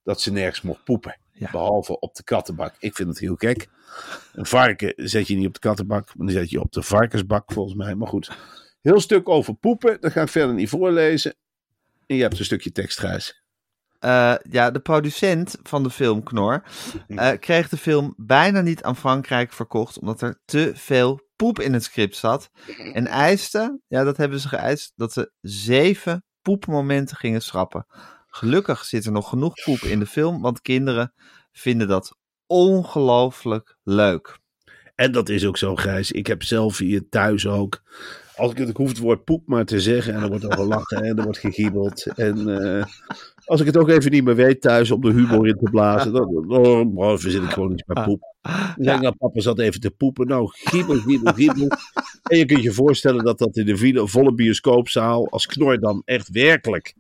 dat 0.04 0.20
ze 0.20 0.32
nergens 0.32 0.62
mocht 0.62 0.84
poepen. 0.84 1.16
Ja. 1.32 1.50
Behalve 1.50 1.98
op 1.98 2.14
de 2.14 2.22
kattenbak. 2.22 2.74
Ik 2.78 2.94
vind 2.94 3.08
het 3.08 3.18
heel 3.18 3.34
gek. 3.34 3.68
Een 4.32 4.46
varken 4.46 4.92
zet 4.96 5.26
je 5.26 5.36
niet 5.36 5.46
op 5.46 5.54
de 5.54 5.60
kattenbak, 5.60 6.06
maar 6.14 6.26
dan 6.26 6.36
zet 6.36 6.50
je 6.50 6.60
op 6.60 6.72
de 6.72 6.82
varkensbak 6.82 7.52
volgens 7.52 7.76
mij. 7.76 7.94
Maar 7.94 8.08
goed, 8.08 8.30
heel 8.80 9.00
stuk 9.00 9.28
over 9.28 9.54
poepen, 9.54 9.96
dat 10.00 10.12
ga 10.12 10.22
ik 10.22 10.28
verder 10.28 10.54
niet 10.54 10.68
voorlezen. 10.68 11.34
En 12.06 12.16
je 12.16 12.22
hebt 12.22 12.38
een 12.38 12.44
stukje 12.44 12.72
tekst, 12.72 12.98
Gijs. 12.98 13.42
Eh, 14.00 14.34
ja, 14.50 14.70
de 14.70 14.80
producent 14.80 15.58
van 15.62 15.82
de 15.82 15.90
film 15.90 16.22
Knor 16.22 16.62
eh, 17.06 17.30
kreeg 17.38 17.68
de 17.68 17.76
film 17.76 18.14
bijna 18.16 18.60
niet 18.60 18.82
aan 18.82 18.96
Frankrijk 18.96 19.52
verkocht, 19.52 19.98
omdat 19.98 20.20
er 20.20 20.40
te 20.44 20.72
veel 20.74 21.28
poep 21.36 21.60
in 21.60 21.72
het 21.72 21.84
script 21.84 22.16
zat. 22.16 22.50
En 22.92 23.06
eiste, 23.06 23.80
ja, 23.86 24.04
dat 24.04 24.16
hebben 24.16 24.40
ze 24.40 24.48
geëist, 24.48 24.92
dat 24.96 25.12
ze 25.12 25.32
zeven 25.40 26.24
poepmomenten 26.42 27.16
gingen 27.16 27.42
schrappen. 27.42 27.86
Gelukkig 28.26 28.84
zit 28.84 29.04
er 29.04 29.12
nog 29.12 29.28
genoeg 29.28 29.54
poep 29.64 29.78
in 29.78 29.98
de 29.98 30.06
film, 30.06 30.40
want 30.40 30.60
kinderen 30.60 31.12
vinden 31.52 31.88
dat 31.88 32.16
ongelooflijk 32.46 33.76
leuk. 33.82 34.38
En 34.94 35.12
dat 35.12 35.28
is 35.28 35.46
ook 35.46 35.56
zo, 35.56 35.76
Gijs. 35.76 36.12
Ik 36.12 36.26
heb 36.26 36.42
zelf 36.42 36.78
hier 36.78 37.08
thuis 37.08 37.46
ook. 37.46 37.82
Als 38.36 38.50
ik 38.50 38.58
het, 38.58 38.68
ik 38.68 38.76
hoef 38.76 38.88
het 38.88 38.98
woord 38.98 39.24
poep 39.24 39.46
maar 39.46 39.64
te 39.64 39.80
zeggen. 39.80 40.14
En 40.14 40.22
er 40.22 40.28
wordt 40.28 40.44
al 40.44 40.50
gelachen 40.50 41.02
en 41.02 41.16
er 41.16 41.24
wordt 41.24 41.38
gegiebeld. 41.38 42.06
En 42.06 42.62
eh, 42.62 42.84
als 43.50 43.60
ik 43.60 43.66
het 43.66 43.76
ook 43.76 43.88
even 43.88 44.10
niet 44.10 44.24
meer 44.24 44.36
weet 44.36 44.60
thuis 44.60 44.90
om 44.90 45.00
de 45.00 45.12
humor 45.12 45.46
in 45.46 45.56
te 45.56 45.70
blazen. 45.70 46.12
Dan, 46.12 46.44
dan, 46.48 46.94
dan 46.94 47.18
verzin 47.18 47.42
ik 47.42 47.50
gewoon 47.50 47.72
iets 47.72 47.82
met 47.86 48.04
poep. 48.04 48.34
Dan 48.42 48.74
zeg 48.76 48.94
ik, 48.94 49.00
nou, 49.00 49.14
papa 49.18 49.40
zat 49.40 49.58
even 49.58 49.80
te 49.80 49.90
poepen. 49.90 50.26
Nou, 50.26 50.48
giebel, 50.52 50.94
giebel, 50.94 51.32
giebel. 51.32 51.68
En 52.22 52.38
je 52.38 52.44
kunt 52.44 52.62
je 52.62 52.72
voorstellen 52.72 53.24
dat 53.24 53.38
dat 53.38 53.56
in 53.56 53.66
de 53.66 54.06
volle 54.06 54.34
bioscoopzaal, 54.34 55.30
als 55.30 55.46
Knor 55.46 55.78
dan 55.78 56.02
echt 56.04 56.28
werkelijk 56.28 56.94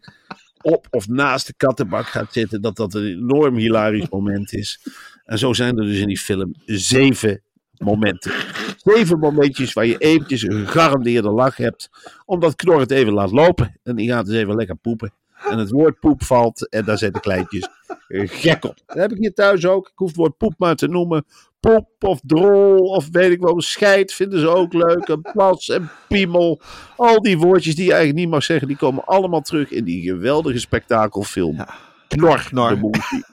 op 0.62 0.86
of 0.90 1.08
naast 1.08 1.46
de 1.46 1.54
kattenbak 1.56 2.06
gaat 2.06 2.32
zitten, 2.32 2.60
dat 2.60 2.76
dat 2.76 2.94
een 2.94 3.06
enorm 3.06 3.56
hilarisch 3.56 4.08
moment 4.08 4.52
is. 4.52 4.80
En 5.24 5.38
zo 5.38 5.52
zijn 5.52 5.78
er 5.78 5.84
dus 5.84 5.98
in 5.98 6.06
die 6.06 6.18
film 6.18 6.54
zeven 6.64 7.42
momenten. 7.76 8.32
Zeven 8.76 9.18
momentjes 9.18 9.72
waar 9.72 9.86
je 9.86 9.98
eventjes 9.98 10.42
een 10.42 10.66
gegarandeerde 10.66 11.30
lach 11.30 11.56
hebt, 11.56 11.90
omdat 12.24 12.56
Knor 12.56 12.80
het 12.80 12.90
even 12.90 13.12
laat 13.12 13.30
lopen. 13.30 13.78
En 13.82 13.96
die 13.96 14.08
gaat 14.08 14.26
dus 14.26 14.36
even 14.36 14.54
lekker 14.54 14.76
poepen. 14.76 15.12
En 15.48 15.58
het 15.58 15.70
woord 15.70 16.00
poep 16.00 16.22
valt 16.22 16.68
en 16.68 16.84
daar 16.84 16.98
zijn 16.98 17.12
de 17.12 17.20
kleintjes 17.20 17.68
gek 18.08 18.64
op. 18.64 18.76
Dat 18.86 18.96
heb 18.96 19.12
ik 19.12 19.18
hier 19.18 19.34
thuis 19.34 19.66
ook. 19.66 19.86
Ik 19.86 19.92
hoef 19.94 20.08
het 20.08 20.16
woord 20.16 20.36
poep 20.36 20.54
maar 20.58 20.76
te 20.76 20.88
noemen. 20.88 21.24
Poep 21.60 21.88
of 22.00 22.20
drol 22.22 22.78
of 22.78 23.08
weet 23.10 23.30
ik 23.30 23.40
wel, 23.40 23.60
scheid 23.60 24.12
vinden 24.12 24.40
ze 24.40 24.48
ook 24.48 24.72
leuk. 24.72 25.08
En 25.08 25.20
plas 25.32 25.68
en 25.68 25.90
piemel. 26.08 26.60
Al 26.96 27.22
die 27.22 27.38
woordjes 27.38 27.74
die 27.74 27.84
je 27.84 27.92
eigenlijk 27.92 28.20
niet 28.20 28.30
mag 28.30 28.44
zeggen, 28.44 28.68
die 28.68 28.76
komen 28.76 29.04
allemaal 29.04 29.40
terug 29.40 29.70
in 29.70 29.84
die 29.84 30.02
geweldige 30.02 30.58
spektakelfilm. 30.58 31.64
Knor, 32.08 32.44
Knor. 32.48 32.68
de 32.68 32.76
movie. 32.76 33.24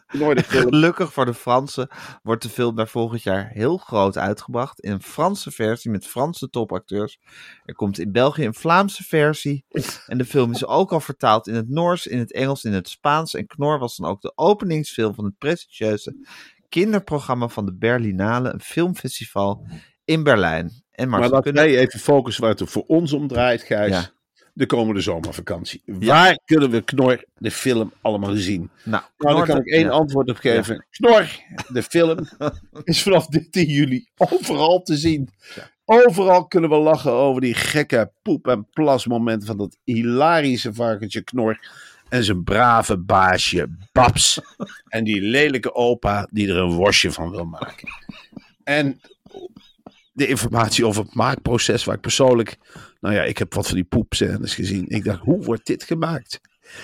Gelukkig 0.43 1.13
voor 1.13 1.25
de 1.25 1.33
Fransen 1.33 1.87
wordt 2.23 2.43
de 2.43 2.49
film 2.49 2.75
daar 2.75 2.87
volgend 2.87 3.23
jaar 3.23 3.49
heel 3.53 3.77
groot 3.77 4.17
uitgebracht. 4.17 4.79
In 4.79 4.91
een 4.91 5.01
Franse 5.01 5.51
versie 5.51 5.91
met 5.91 6.07
Franse 6.07 6.49
topacteurs. 6.49 7.19
Er 7.65 7.75
komt 7.75 7.99
in 7.99 8.11
België 8.11 8.45
een 8.45 8.53
Vlaamse 8.53 9.03
versie. 9.03 9.65
En 10.05 10.17
de 10.17 10.25
film 10.25 10.51
is 10.51 10.65
ook 10.65 10.91
al 10.91 10.99
vertaald 10.99 11.47
in 11.47 11.55
het 11.55 11.69
Noors, 11.69 12.07
in 12.07 12.19
het 12.19 12.33
Engels, 12.33 12.63
in 12.63 12.73
het 12.73 12.89
Spaans. 12.89 13.33
En 13.33 13.45
Knor 13.47 13.79
was 13.79 13.95
dan 13.95 14.09
ook 14.09 14.21
de 14.21 14.31
openingsfilm 14.35 15.13
van 15.13 15.25
het 15.25 15.37
prestigieuze 15.37 16.15
kinderprogramma 16.69 17.47
van 17.47 17.65
de 17.65 17.75
Berlinale, 17.75 18.53
een 18.53 18.61
filmfestival 18.61 19.65
in 20.05 20.23
Berlijn. 20.23 20.83
En 20.91 21.09
Maar 21.09 21.19
laten 21.19 21.41
kunnen- 21.41 21.63
wij 21.63 21.77
even 21.77 21.99
focussen 21.99 22.43
waar 22.43 22.55
het 22.55 22.69
voor 22.69 22.83
ons 22.83 23.13
om 23.13 23.27
draait, 23.27 23.61
Gijs. 23.63 23.91
Ja. 23.91 24.15
De 24.57 24.65
komende 24.65 25.01
zomervakantie. 25.01 25.81
Waar 25.85 26.39
kunnen 26.45 26.69
we 26.69 26.81
Knor, 26.81 27.23
de 27.37 27.51
film, 27.51 27.93
allemaal 28.01 28.35
zien? 28.35 28.69
nou, 28.83 29.03
Nou, 29.17 29.35
daar 29.35 29.45
kan 29.45 29.57
ik 29.57 29.67
één 29.67 29.85
ja. 29.85 29.89
antwoord 29.89 30.29
op 30.29 30.37
geven. 30.37 30.85
Knor, 30.89 31.29
de 31.67 31.83
film, 31.83 32.27
is 32.83 33.03
vanaf 33.03 33.27
13 33.27 33.65
juli 33.65 34.07
overal 34.15 34.81
te 34.81 34.97
zien. 34.97 35.29
Overal 35.85 36.47
kunnen 36.47 36.69
we 36.69 36.75
lachen 36.75 37.11
over 37.11 37.41
die 37.41 37.53
gekke 37.53 38.11
poep- 38.21 38.47
en 38.47 38.67
plasmomenten 38.71 39.47
van 39.47 39.57
dat 39.57 39.77
hilarische 39.83 40.73
varkentje 40.73 41.21
Knor. 41.21 41.59
En 42.09 42.23
zijn 42.23 42.43
brave 42.43 42.97
baasje 42.97 43.69
Babs. 43.91 44.39
En 44.87 45.03
die 45.03 45.21
lelijke 45.21 45.73
opa 45.75 46.27
die 46.31 46.49
er 46.49 46.57
een 46.57 46.73
worstje 46.73 47.11
van 47.11 47.31
wil 47.31 47.45
maken. 47.45 47.87
En 48.63 49.01
de 50.17 50.27
informatie 50.27 50.85
over 50.85 51.03
het 51.03 51.13
maakproces 51.13 51.83
waar 51.83 51.95
ik 51.95 52.01
persoonlijk... 52.01 52.57
Nou 52.99 53.15
ja, 53.15 53.23
ik 53.23 53.37
heb 53.37 53.53
wat 53.53 53.67
van 53.67 53.75
die 53.75 53.83
poepscènes 53.83 54.55
gezien. 54.55 54.85
Ik 54.87 55.03
dacht, 55.03 55.19
hoe 55.19 55.43
wordt 55.43 55.65
dit 55.65 55.83
gemaakt? 55.83 56.39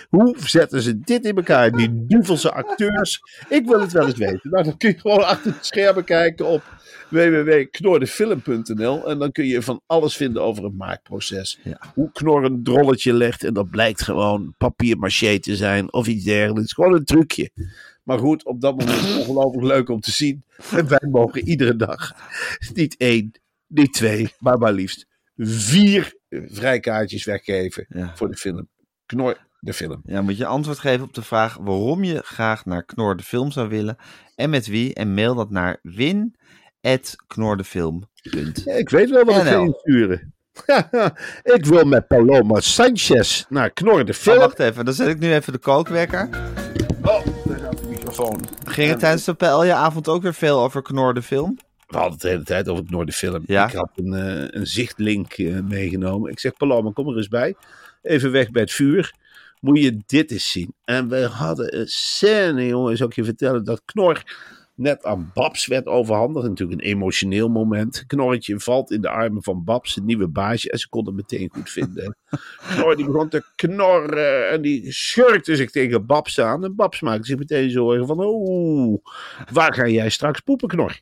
Hoe 0.09 0.35
zetten 0.45 0.81
ze 0.81 0.99
dit 0.99 1.25
in 1.25 1.35
elkaar? 1.35 1.71
Die 1.71 2.05
duvelse 2.07 2.51
acteurs. 2.51 3.21
Ik 3.49 3.65
wil 3.65 3.81
het 3.81 3.91
wel 3.91 4.05
eens 4.05 4.17
weten. 4.17 4.49
Nou, 4.49 4.63
dan 4.63 4.77
kun 4.77 4.89
je 4.89 4.99
gewoon 4.99 5.25
achter 5.25 5.51
de 5.51 5.57
schermen 5.61 6.03
kijken 6.03 6.45
op 6.45 6.63
www.knordefilm.nl 7.09 9.09
en 9.09 9.19
dan 9.19 9.31
kun 9.31 9.45
je 9.45 9.61
van 9.61 9.81
alles 9.85 10.15
vinden 10.15 10.41
over 10.41 10.63
het 10.63 10.77
maakproces. 10.77 11.59
Hoe 11.93 12.11
Knor 12.11 12.43
een 12.43 12.63
drolletje 12.63 13.13
legt 13.13 13.43
en 13.43 13.53
dat 13.53 13.69
blijkt 13.69 14.01
gewoon 14.01 14.53
papier 14.57 14.97
maché 14.97 15.39
te 15.39 15.55
zijn 15.55 15.93
of 15.93 16.07
iets 16.07 16.23
dergelijks. 16.23 16.73
Gewoon 16.73 16.93
een 16.93 17.05
trucje. 17.05 17.49
Maar 18.03 18.19
goed, 18.19 18.45
op 18.45 18.61
dat 18.61 18.77
moment 18.77 18.97
is 18.97 19.13
het 19.13 19.17
ongelooflijk 19.27 19.65
leuk 19.67 19.89
om 19.89 19.99
te 19.99 20.11
zien. 20.11 20.43
En 20.71 20.87
wij 20.87 21.07
mogen 21.11 21.47
iedere 21.47 21.75
dag 21.75 22.11
niet 22.73 22.95
één, 22.97 23.31
niet 23.67 23.93
twee, 23.93 24.33
maar 24.39 24.57
maar 24.57 24.73
liefst 24.73 25.07
vier 25.37 26.13
vrijkaartjes 26.29 27.23
weggeven 27.25 27.85
Ja. 27.89 28.11
voor 28.15 28.29
de 28.29 28.37
film. 28.37 28.67
Knor 29.05 29.37
de 29.59 29.73
film. 29.73 30.01
Ja, 30.05 30.21
moet 30.21 30.37
je 30.37 30.45
antwoord 30.45 30.79
geven 30.79 31.05
op 31.05 31.13
de 31.13 31.21
vraag 31.21 31.57
waarom 31.57 32.03
je 32.03 32.21
graag 32.25 32.65
naar 32.65 32.83
Knor 32.85 33.17
de 33.17 33.23
Film 33.23 33.51
zou 33.51 33.69
willen 33.69 33.95
en 34.35 34.49
met 34.49 34.67
wie. 34.67 34.93
En 34.93 35.13
mail 35.13 35.35
dat 35.35 35.49
naar 35.49 35.79
win.knordefilm.nl 35.81 38.07
Ja, 38.65 38.73
ik 38.73 38.89
weet 38.89 39.09
wel 39.09 39.23
wat 39.25 39.35
ik 39.35 39.41
ga 39.41 39.59
insturen. 39.59 40.33
ik 41.57 41.65
wil 41.65 41.85
met 41.85 42.07
Paloma 42.07 42.59
Sanchez 42.59 43.45
naar 43.49 43.69
Knor 43.71 44.05
de 44.05 44.11
Oh, 44.11 44.17
film. 44.17 44.37
wacht 44.39 44.59
even, 44.59 44.85
dan 44.85 44.93
zet 44.93 45.07
ik 45.07 45.19
nu 45.19 45.33
even 45.33 45.53
de 45.53 45.59
kookwekker. 45.59 46.29
Oh, 47.01 47.25
Ging 48.63 48.89
het 48.89 48.99
tijdens 48.99 49.23
de 49.23 49.33
PLJ-avond 49.33 50.07
ook 50.07 50.21
weer 50.21 50.33
veel 50.33 50.59
over 50.59 50.81
Knor 50.81 51.13
de 51.13 51.21
Film? 51.21 51.57
We 51.87 51.97
hadden 51.97 52.11
het 52.11 52.21
de 52.21 52.27
hele 52.27 52.43
tijd 52.43 52.69
over 52.69 52.85
Knor 52.85 53.05
de 53.05 53.11
film. 53.11 53.43
Ja. 53.45 53.67
Ik 53.67 53.73
had 53.73 53.89
een, 53.95 54.13
eh, 54.13 54.59
een 54.59 54.67
zichtlink 54.67 55.33
eh, 55.33 55.59
meegenomen. 55.59 56.31
Ik 56.31 56.39
zeg, 56.39 56.53
Paloma, 56.57 56.91
kom 56.93 57.09
er 57.09 57.17
eens 57.17 57.27
bij. 57.27 57.55
Even 58.01 58.31
weg 58.31 58.51
bij 58.51 58.61
het 58.61 58.71
vuur. 58.71 59.13
Moet 59.59 59.79
je 59.79 59.97
dit 60.05 60.31
eens 60.31 60.51
zien. 60.51 60.73
En 60.85 61.09
we 61.09 61.21
hadden 61.21 61.79
een 61.79 61.87
scène, 61.87 62.67
jongen, 62.67 62.97
zou 62.97 63.09
ik 63.09 63.15
je 63.15 63.23
vertellen, 63.23 63.63
dat 63.63 63.81
Knor 63.85 64.23
net 64.75 65.03
aan 65.03 65.31
Babs 65.33 65.67
werd 65.67 65.87
overhandigd. 65.87 66.47
Natuurlijk 66.47 66.81
een 66.81 66.87
emotioneel 66.87 67.49
moment. 67.49 68.03
Knorretje 68.07 68.59
valt 68.59 68.91
in 68.91 69.01
de 69.01 69.09
armen 69.09 69.43
van 69.43 69.63
Babs, 69.63 69.95
het 69.95 70.03
nieuwe 70.03 70.27
baasje. 70.27 70.71
En 70.71 70.79
ze 70.79 70.89
kon 70.89 71.05
het 71.05 71.15
meteen 71.15 71.49
goed 71.53 71.69
vinden. 71.69 72.17
Knor 72.75 72.95
die 72.95 73.05
begon 73.05 73.29
te 73.29 73.43
knorren 73.55 74.49
en 74.49 74.61
die 74.61 74.91
schurkte 74.91 75.55
zich 75.55 75.71
tegen 75.71 76.05
Babs 76.05 76.39
aan. 76.39 76.63
En 76.63 76.75
Babs 76.75 77.01
maakte 77.01 77.25
zich 77.25 77.37
meteen 77.37 77.69
zorgen 77.69 78.07
van, 78.07 78.19
oeh, 78.19 78.97
waar 79.51 79.73
ga 79.73 79.87
jij 79.87 80.09
straks 80.09 80.39
poepen, 80.39 80.67
Knor? 80.67 80.99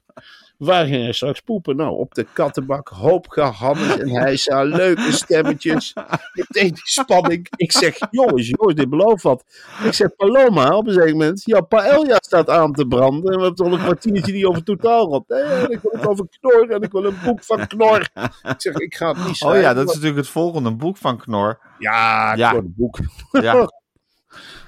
Waar 0.61 0.85
ging 0.85 1.03
hij 1.03 1.11
straks 1.11 1.39
poepen? 1.39 1.75
Nou, 1.75 1.97
op 1.97 2.13
de 2.13 2.27
kattenbak, 2.33 2.87
hoop 2.89 3.27
gehamerd 3.29 3.99
en 3.99 4.09
hij 4.09 4.37
zei 4.37 4.69
leuke 4.69 5.11
stemmetjes. 5.11 5.93
Meteen 6.33 6.67
die 6.73 6.81
spanning. 6.83 7.47
Ik 7.55 7.71
zeg, 7.71 7.97
jongens, 8.11 8.47
jongens, 8.47 8.75
dit 8.75 8.89
belooft 8.89 9.23
wat. 9.23 9.43
Ik 9.83 9.93
zeg, 9.93 10.15
Paloma, 10.15 10.75
op 10.75 10.87
een 10.87 10.93
gegeven 10.93 11.17
moment, 11.17 11.41
ja, 11.45 11.61
paella 11.61 12.17
staat 12.21 12.49
aan 12.49 12.73
te 12.73 12.85
branden. 12.85 13.31
En 13.31 13.37
we 13.39 13.43
hebben 13.43 13.55
toch 13.55 13.71
een 13.71 13.83
kwartiertje 13.83 14.33
niet 14.33 14.45
over 14.45 14.63
totaal 14.63 15.05
gehad. 15.05 15.23
Nee, 15.27 15.69
ik 15.69 15.79
wil 15.81 15.91
het 15.91 16.07
over 16.07 16.25
Knor 16.39 16.69
en 16.69 16.81
ik 16.81 16.91
wil 16.91 17.05
een 17.05 17.17
boek 17.23 17.43
van 17.43 17.67
Knor. 17.67 17.99
Ik 18.43 18.55
zeg, 18.57 18.73
ik 18.73 18.95
ga 18.95 19.07
het 19.07 19.17
niet 19.17 19.25
Oh 19.27 19.33
schrijven. 19.33 19.61
ja, 19.61 19.73
dat 19.73 19.87
is 19.87 19.93
natuurlijk 19.93 20.19
het 20.21 20.29
volgende 20.29 20.71
boek 20.71 20.97
van 20.97 21.17
Knor. 21.17 21.59
Ja, 21.79 22.33
Ja. 22.35 22.49
Knor, 22.49 22.63
boek. 22.65 22.99
Ja, 23.31 23.69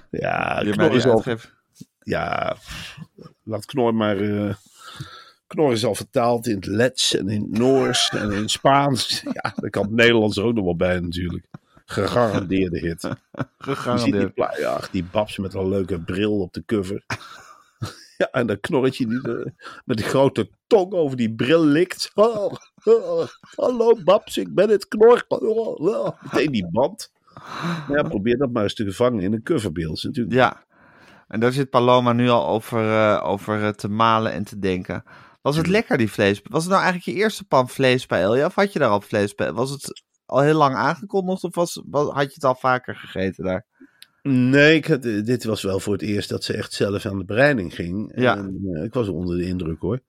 Ja, 0.09 0.59
die 0.63 0.71
Knor 0.73 0.95
is 0.95 1.05
al 1.05 1.23
ja, 1.99 2.55
laat 3.43 3.65
Knor 3.65 3.95
maar. 3.95 4.17
eh 4.17 4.53
Knor 5.47 5.71
is 5.71 5.85
al 5.85 5.95
vertaald 5.95 6.47
in 6.47 6.55
het 6.55 6.65
Lets 6.65 7.15
en 7.15 7.29
in 7.29 7.41
het 7.41 7.57
Noors 7.59 8.09
en 8.09 8.31
in 8.31 8.41
het 8.41 8.51
Spaans. 8.51 9.21
Ja, 9.33 9.53
daar 9.55 9.69
kan 9.69 9.83
het 9.83 9.91
Nederlands 9.91 10.37
er 10.37 10.43
ook 10.43 10.53
nog 10.53 10.63
wel 10.63 10.75
bij 10.75 10.99
natuurlijk. 10.99 11.45
Gegarandeerde 11.85 12.79
hit. 12.79 13.01
Je 13.01 13.07
ziet 13.07 13.17
die, 13.33 13.45
Gegarandeerd. 13.57 14.33
pla- 14.33 14.57
ja, 14.59 14.79
die 14.91 15.03
babs 15.03 15.37
met 15.37 15.53
een 15.53 15.69
leuke 15.69 15.99
bril 15.99 16.39
op 16.39 16.53
de 16.53 16.63
cover. 16.65 17.03
Ja, 18.17 18.27
en 18.31 18.47
dat 18.47 18.59
knorretje 18.59 19.07
die 19.07 19.21
met 19.85 19.97
de 19.97 20.03
grote 20.03 20.49
tong 20.67 20.93
over 20.93 21.17
die 21.17 21.33
bril 21.33 21.65
likt. 21.65 22.11
Oh, 22.13 22.53
oh, 22.83 23.27
hallo 23.55 23.95
babs, 24.03 24.37
ik 24.37 24.53
ben 24.53 24.69
het 24.69 24.87
knor. 24.87 25.25
Oh, 25.27 25.79
oh. 25.79 26.07
Meteen 26.21 26.51
die 26.51 26.67
band. 26.71 27.11
Maar 27.87 27.97
ja, 27.97 28.03
probeer 28.03 28.37
dat 28.37 28.51
maar 28.51 28.63
eens 28.63 28.73
te 28.73 28.93
vangen 28.93 29.19
in 29.23 29.33
een 29.33 29.43
coverbeeld. 29.43 30.03
Natuurlijk 30.03 30.35
Ja, 30.35 30.63
en 31.27 31.39
daar 31.39 31.51
zit 31.51 31.69
Paloma 31.69 32.13
nu 32.13 32.29
al 32.29 32.47
over, 32.47 32.89
eh, 32.89 33.23
over 33.27 33.63
eh, 33.63 33.69
te 33.69 33.87
malen 33.89 34.31
en 34.31 34.43
te 34.43 34.59
denken. 34.59 35.03
Was 35.43 35.57
het 35.57 35.67
lekker, 35.67 35.97
die 35.97 36.11
vlees? 36.11 36.41
Was 36.43 36.61
het 36.63 36.71
nou 36.71 36.83
eigenlijk 36.83 37.17
je 37.17 37.23
eerste 37.23 37.43
pan 37.45 37.69
vlees 37.69 38.05
bij 38.05 38.21
Elja? 38.21 38.45
Of 38.45 38.55
had 38.55 38.73
je 38.73 38.79
daar 38.79 38.89
al 38.89 39.01
vlees 39.01 39.35
bij? 39.35 39.51
Was 39.53 39.69
het 39.69 40.03
al 40.25 40.39
heel 40.39 40.57
lang 40.57 40.75
aangekondigd? 40.75 41.43
Of 41.43 41.55
was, 41.55 41.81
was- 41.89 42.09
had 42.13 42.23
je 42.25 42.33
het 42.33 42.43
al 42.43 42.55
vaker 42.55 42.95
gegeten 42.95 43.43
daar? 43.43 43.65
Nee, 44.21 44.75
ik 44.75 44.85
had, 44.85 45.01
dit 45.01 45.43
was 45.43 45.61
wel 45.61 45.79
voor 45.79 45.93
het 45.93 46.01
eerst 46.01 46.29
dat 46.29 46.43
ze 46.43 46.53
echt 46.53 46.73
zelf 46.73 47.05
aan 47.05 47.17
de 47.17 47.25
bereiding 47.25 47.75
ging. 47.75 48.11
Ja. 48.15 48.37
En, 48.37 48.59
eh, 48.73 48.83
ik 48.83 48.93
was 48.93 49.07
onder 49.07 49.37
de 49.37 49.45
indruk 49.45 49.79
hoor. 49.79 49.99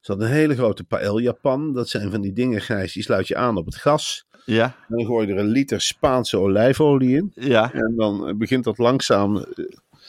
Ze 0.00 0.12
had 0.12 0.20
een 0.20 0.26
hele 0.28 0.54
grote 0.54 0.84
paella-pan. 0.84 1.72
Dat 1.72 1.88
zijn 1.88 2.10
van 2.10 2.20
die 2.20 2.32
dingen, 2.32 2.60
Gijs, 2.60 2.92
die 2.92 3.02
sluit 3.02 3.28
je 3.28 3.36
aan 3.36 3.56
op 3.56 3.66
het 3.66 3.76
gas. 3.76 4.26
Ja, 4.44 4.64
En 4.64 4.96
dan 4.96 5.06
gooi 5.06 5.26
je 5.26 5.32
er 5.32 5.38
een 5.38 5.46
liter 5.48 5.80
Spaanse 5.80 6.38
olijfolie 6.38 7.16
in. 7.16 7.32
ja, 7.34 7.72
En 7.72 7.94
dan 7.96 8.28
eh, 8.28 8.34
begint 8.34 8.64
dat 8.64 8.78
langzaam, 8.78 9.36
eh, 9.36 9.44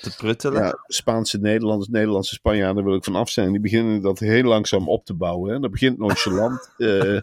te 0.02 0.16
pruttelen. 0.18 0.64
ja, 0.64 0.80
Spaanse 0.88 1.38
Nederlanders, 1.38 1.90
Nederlandse 1.90 2.34
Spanjaarden, 2.34 2.76
daar 2.76 2.84
wil 2.84 2.96
ik 2.96 3.04
van 3.04 3.16
af 3.16 3.30
zijn. 3.30 3.52
Die 3.52 3.60
beginnen 3.60 4.02
dat 4.02 4.20
heel 4.20 4.44
langzaam 4.44 4.90
op 4.90 5.06
te 5.06 5.14
bouwen. 5.14 5.54
Hè. 5.54 5.60
Dat 5.60 5.72
begint 5.72 5.98
nonchalant. 5.98 6.70
Eh, 6.78 7.16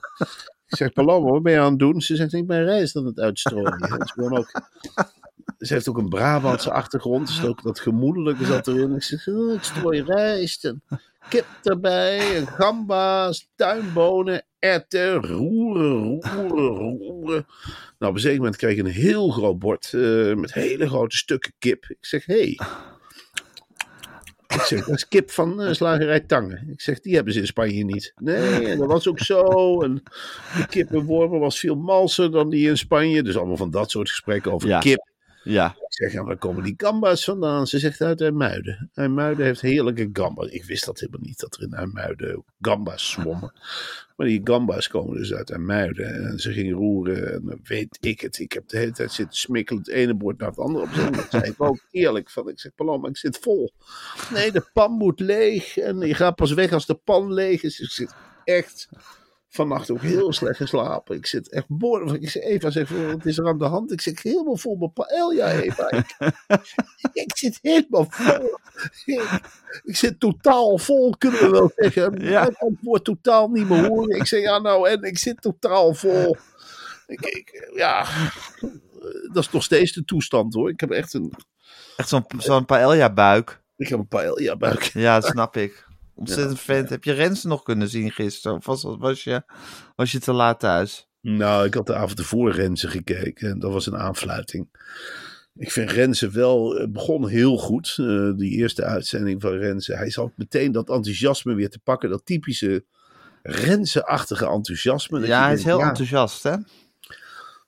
ik 0.68 0.76
zeg, 0.76 0.92
Paloma, 0.92 1.30
wat 1.30 1.42
ben 1.42 1.52
je 1.52 1.58
aan 1.58 1.70
het 1.70 1.78
doen? 1.78 2.00
Ze 2.00 2.16
zegt, 2.16 2.32
ik 2.32 2.46
ben 2.46 2.64
rijst 2.64 2.96
aan 2.96 3.06
het 3.06 3.18
uitstrooien. 3.18 3.78
Dat 3.78 4.04
is 4.04 4.10
gewoon 4.10 4.38
ook... 4.38 4.62
Ze 5.58 5.74
heeft 5.74 5.88
ook 5.88 5.98
een 5.98 6.08
Brabantse 6.08 6.72
achtergrond. 6.72 7.26
Dus 7.26 7.44
ook 7.44 7.62
dat 7.62 7.80
gemoedelijke 7.80 8.44
zat 8.44 8.66
erin. 8.66 8.94
Ik 8.94 9.02
zeg, 9.02 9.28
oh, 9.28 9.52
ik 9.52 9.62
strooi 9.62 10.02
rijst 10.02 10.64
en 10.64 10.82
kip 11.28 11.46
erbij. 11.62 12.36
En 12.36 12.46
gamba's, 12.46 13.48
tuinbonen, 13.56 14.44
erwten, 14.58 15.14
roeren, 15.14 16.20
roeren, 16.20 16.98
roeren. 16.98 17.46
Nou, 18.04 18.16
op 18.16 18.22
een 18.22 18.28
zeker 18.28 18.42
moment 18.42 18.56
kreeg 18.56 18.78
ik 18.78 18.84
een 18.84 19.02
heel 19.02 19.30
groot 19.30 19.58
bord 19.58 19.92
eh, 19.92 20.34
met 20.34 20.54
hele 20.54 20.88
grote 20.88 21.16
stukken 21.16 21.52
kip. 21.58 21.84
Ik 21.88 21.96
zeg, 22.00 22.26
hé. 22.26 22.34
Hey. 22.34 22.58
Ik 24.46 24.60
zeg, 24.60 24.84
dat 24.84 24.96
is 24.96 25.08
kip 25.08 25.30
van 25.30 25.62
eh, 25.62 25.72
slagerij 25.72 26.20
Tangen. 26.20 26.68
Ik 26.72 26.80
zeg, 26.80 27.00
die 27.00 27.14
hebben 27.14 27.32
ze 27.32 27.40
in 27.40 27.46
Spanje 27.46 27.84
niet. 27.84 28.12
Nee, 28.16 28.66
en 28.68 28.78
dat 28.78 28.88
was 28.88 29.08
ook 29.08 29.18
zo. 29.18 29.42
En 29.82 30.02
de 30.56 30.66
kippenwormen 30.68 31.40
was 31.40 31.58
veel 31.58 31.74
malser 31.74 32.30
dan 32.30 32.50
die 32.50 32.68
in 32.68 32.78
Spanje. 32.78 33.22
Dus 33.22 33.36
allemaal 33.36 33.56
van 33.56 33.70
dat 33.70 33.90
soort 33.90 34.08
gesprekken 34.08 34.52
over 34.52 34.68
Ja. 34.68 34.78
kip. 34.78 35.08
Ja, 35.44 35.76
Ik 35.78 35.92
zeg, 35.94 36.12
ja, 36.12 36.24
waar 36.24 36.36
komen 36.36 36.62
die 36.62 36.74
gamba's 36.76 37.24
vandaan? 37.24 37.66
Ze 37.66 37.78
zegt 37.78 38.00
uit 38.00 38.20
IJmuiden. 38.20 38.90
IJmuiden 38.94 39.44
heeft 39.44 39.60
heerlijke 39.60 40.08
gamba's. 40.12 40.48
Ik 40.48 40.64
wist 40.64 40.84
dat 40.84 41.00
helemaal 41.00 41.20
niet, 41.20 41.40
dat 41.40 41.56
er 41.56 41.62
in 41.62 41.72
IJmuiden 41.72 42.44
gamba's 42.60 43.10
zwommen. 43.10 43.52
Maar 44.16 44.26
die 44.26 44.40
gamba's 44.44 44.88
komen 44.88 45.16
dus 45.16 45.34
uit 45.34 45.50
IJmuiden. 45.50 46.14
En 46.14 46.38
ze 46.38 46.52
ging 46.52 46.72
roeren 46.72 47.32
en 47.32 47.60
weet 47.62 47.98
ik 48.00 48.20
het. 48.20 48.38
Ik 48.38 48.52
heb 48.52 48.68
de 48.68 48.78
hele 48.78 48.92
tijd 48.92 49.12
zitten 49.12 49.36
smikkelen, 49.36 49.82
het 49.82 49.90
ene 49.92 50.14
bord 50.14 50.38
naar 50.38 50.48
het 50.48 50.58
andere 50.58 50.84
op. 50.84 51.14
Dat 51.14 51.26
zei 51.30 51.42
ik 51.42 51.62
ook 51.62 51.78
eerlijk 51.90 52.30
van. 52.30 52.48
Ik 52.48 52.60
zeg, 52.60 52.74
Paloma, 52.74 53.08
ik 53.08 53.16
zit 53.16 53.38
vol. 53.38 53.72
Nee, 54.32 54.52
de 54.52 54.66
pan 54.72 54.92
moet 54.92 55.20
leeg. 55.20 55.76
En 55.76 55.98
je 56.00 56.14
gaat 56.14 56.34
pas 56.34 56.52
weg 56.52 56.72
als 56.72 56.86
de 56.86 56.94
pan 56.94 57.32
leeg 57.32 57.62
is. 57.62 57.80
Ik 57.80 57.90
zit 57.90 58.14
echt 58.44 58.88
vannacht 59.54 59.90
ook 59.90 60.02
heel 60.02 60.32
slecht 60.32 60.56
geslapen. 60.56 61.16
Ik 61.16 61.26
zit 61.26 61.48
echt 61.48 61.64
boordevol. 61.68 62.14
Ik 62.14 62.30
zeg, 62.30 62.42
Eva, 62.42 62.70
zeg, 62.70 62.88
wat 62.88 63.24
is 63.24 63.38
er 63.38 63.46
aan 63.46 63.58
de 63.58 63.64
hand? 63.64 63.92
Ik 63.92 64.00
zit 64.00 64.20
helemaal 64.20 64.56
vol 64.56 64.76
met 64.76 64.92
paella, 64.92 65.50
Eva. 65.50 65.90
Ik, 65.90 66.14
ik 67.24 67.36
zit 67.36 67.58
helemaal 67.62 68.06
vol. 68.08 68.58
Ik, 69.04 69.40
ik 69.82 69.96
zit 69.96 70.20
totaal 70.20 70.78
vol, 70.78 71.14
kunnen 71.18 71.40
we 71.40 71.50
wel 71.50 71.72
zeggen. 71.76 72.20
Ja. 72.20 72.48
Ik 72.48 72.54
kan 72.58 72.70
het 72.70 72.78
woord 72.82 73.04
totaal 73.04 73.48
niet 73.48 73.68
meer 73.68 73.86
horen. 73.86 74.16
Ik 74.16 74.26
zeg, 74.26 74.40
ja 74.40 74.58
nou, 74.58 74.88
en 74.88 75.02
ik 75.02 75.18
zit 75.18 75.40
totaal 75.42 75.94
vol. 75.94 76.36
Ik, 77.06 77.20
ik, 77.20 77.70
ja, 77.74 78.06
dat 79.32 79.44
is 79.44 79.50
nog 79.50 79.62
steeds 79.62 79.92
de 79.92 80.04
toestand 80.04 80.54
hoor. 80.54 80.68
Ik 80.68 80.80
heb 80.80 80.90
echt 80.90 81.14
een, 81.14 81.32
echt 81.96 82.08
zo'n 82.08 82.24
zo'n 82.38 82.64
paella-buik. 82.64 83.62
ik 83.76 83.88
heb 83.88 83.98
een 83.98 84.08
paella 84.08 84.56
buik. 84.56 84.82
Ja, 84.82 85.20
dat 85.20 85.30
snap 85.30 85.56
ik. 85.56 85.86
Ontzettend 86.14 86.56
vervelend. 86.56 86.88
Heb 86.90 87.04
je 87.04 87.12
Rens 87.12 87.44
nog 87.44 87.62
kunnen 87.62 87.88
zien 87.88 88.10
gisteren? 88.10 88.56
Of 88.56 88.66
was, 88.66 88.82
was, 88.82 89.24
je, 89.24 89.42
was 89.96 90.12
je 90.12 90.18
te 90.18 90.32
laat 90.32 90.60
thuis? 90.60 91.08
Nou, 91.20 91.66
ik 91.66 91.74
had 91.74 91.86
de 91.86 91.94
avond 91.94 92.18
ervoor 92.18 92.52
Renze 92.52 92.88
gekeken. 92.88 93.50
En 93.50 93.58
dat 93.58 93.72
was 93.72 93.86
een 93.86 93.96
aanfluiting. 93.96 94.68
Ik 95.56 95.72
vind 95.72 95.90
Renze 95.90 96.30
wel, 96.30 96.74
het 96.74 96.92
begon 96.92 97.28
heel 97.28 97.56
goed. 97.56 97.94
eh, 98.00 98.30
die 98.36 98.50
eerste 98.50 98.84
uitzending 98.84 99.40
van 99.42 99.52
Renze. 99.52 99.96
Hij 99.96 100.10
zat 100.10 100.32
meteen 100.36 100.72
dat 100.72 100.88
enthousiasme 100.90 101.54
weer 101.54 101.70
te 101.70 101.78
pakken. 101.78 102.10
Dat 102.10 102.26
typische 102.26 102.84
Renze-achtige 103.42 104.46
enthousiasme. 104.46 105.18
Dat 105.18 105.28
Ja, 105.28 105.44
hij 105.44 105.54
is 105.54 105.64
heel 105.64 105.78
ja, 105.78 105.88
enthousiast, 105.88 106.42
hè? 106.42 106.54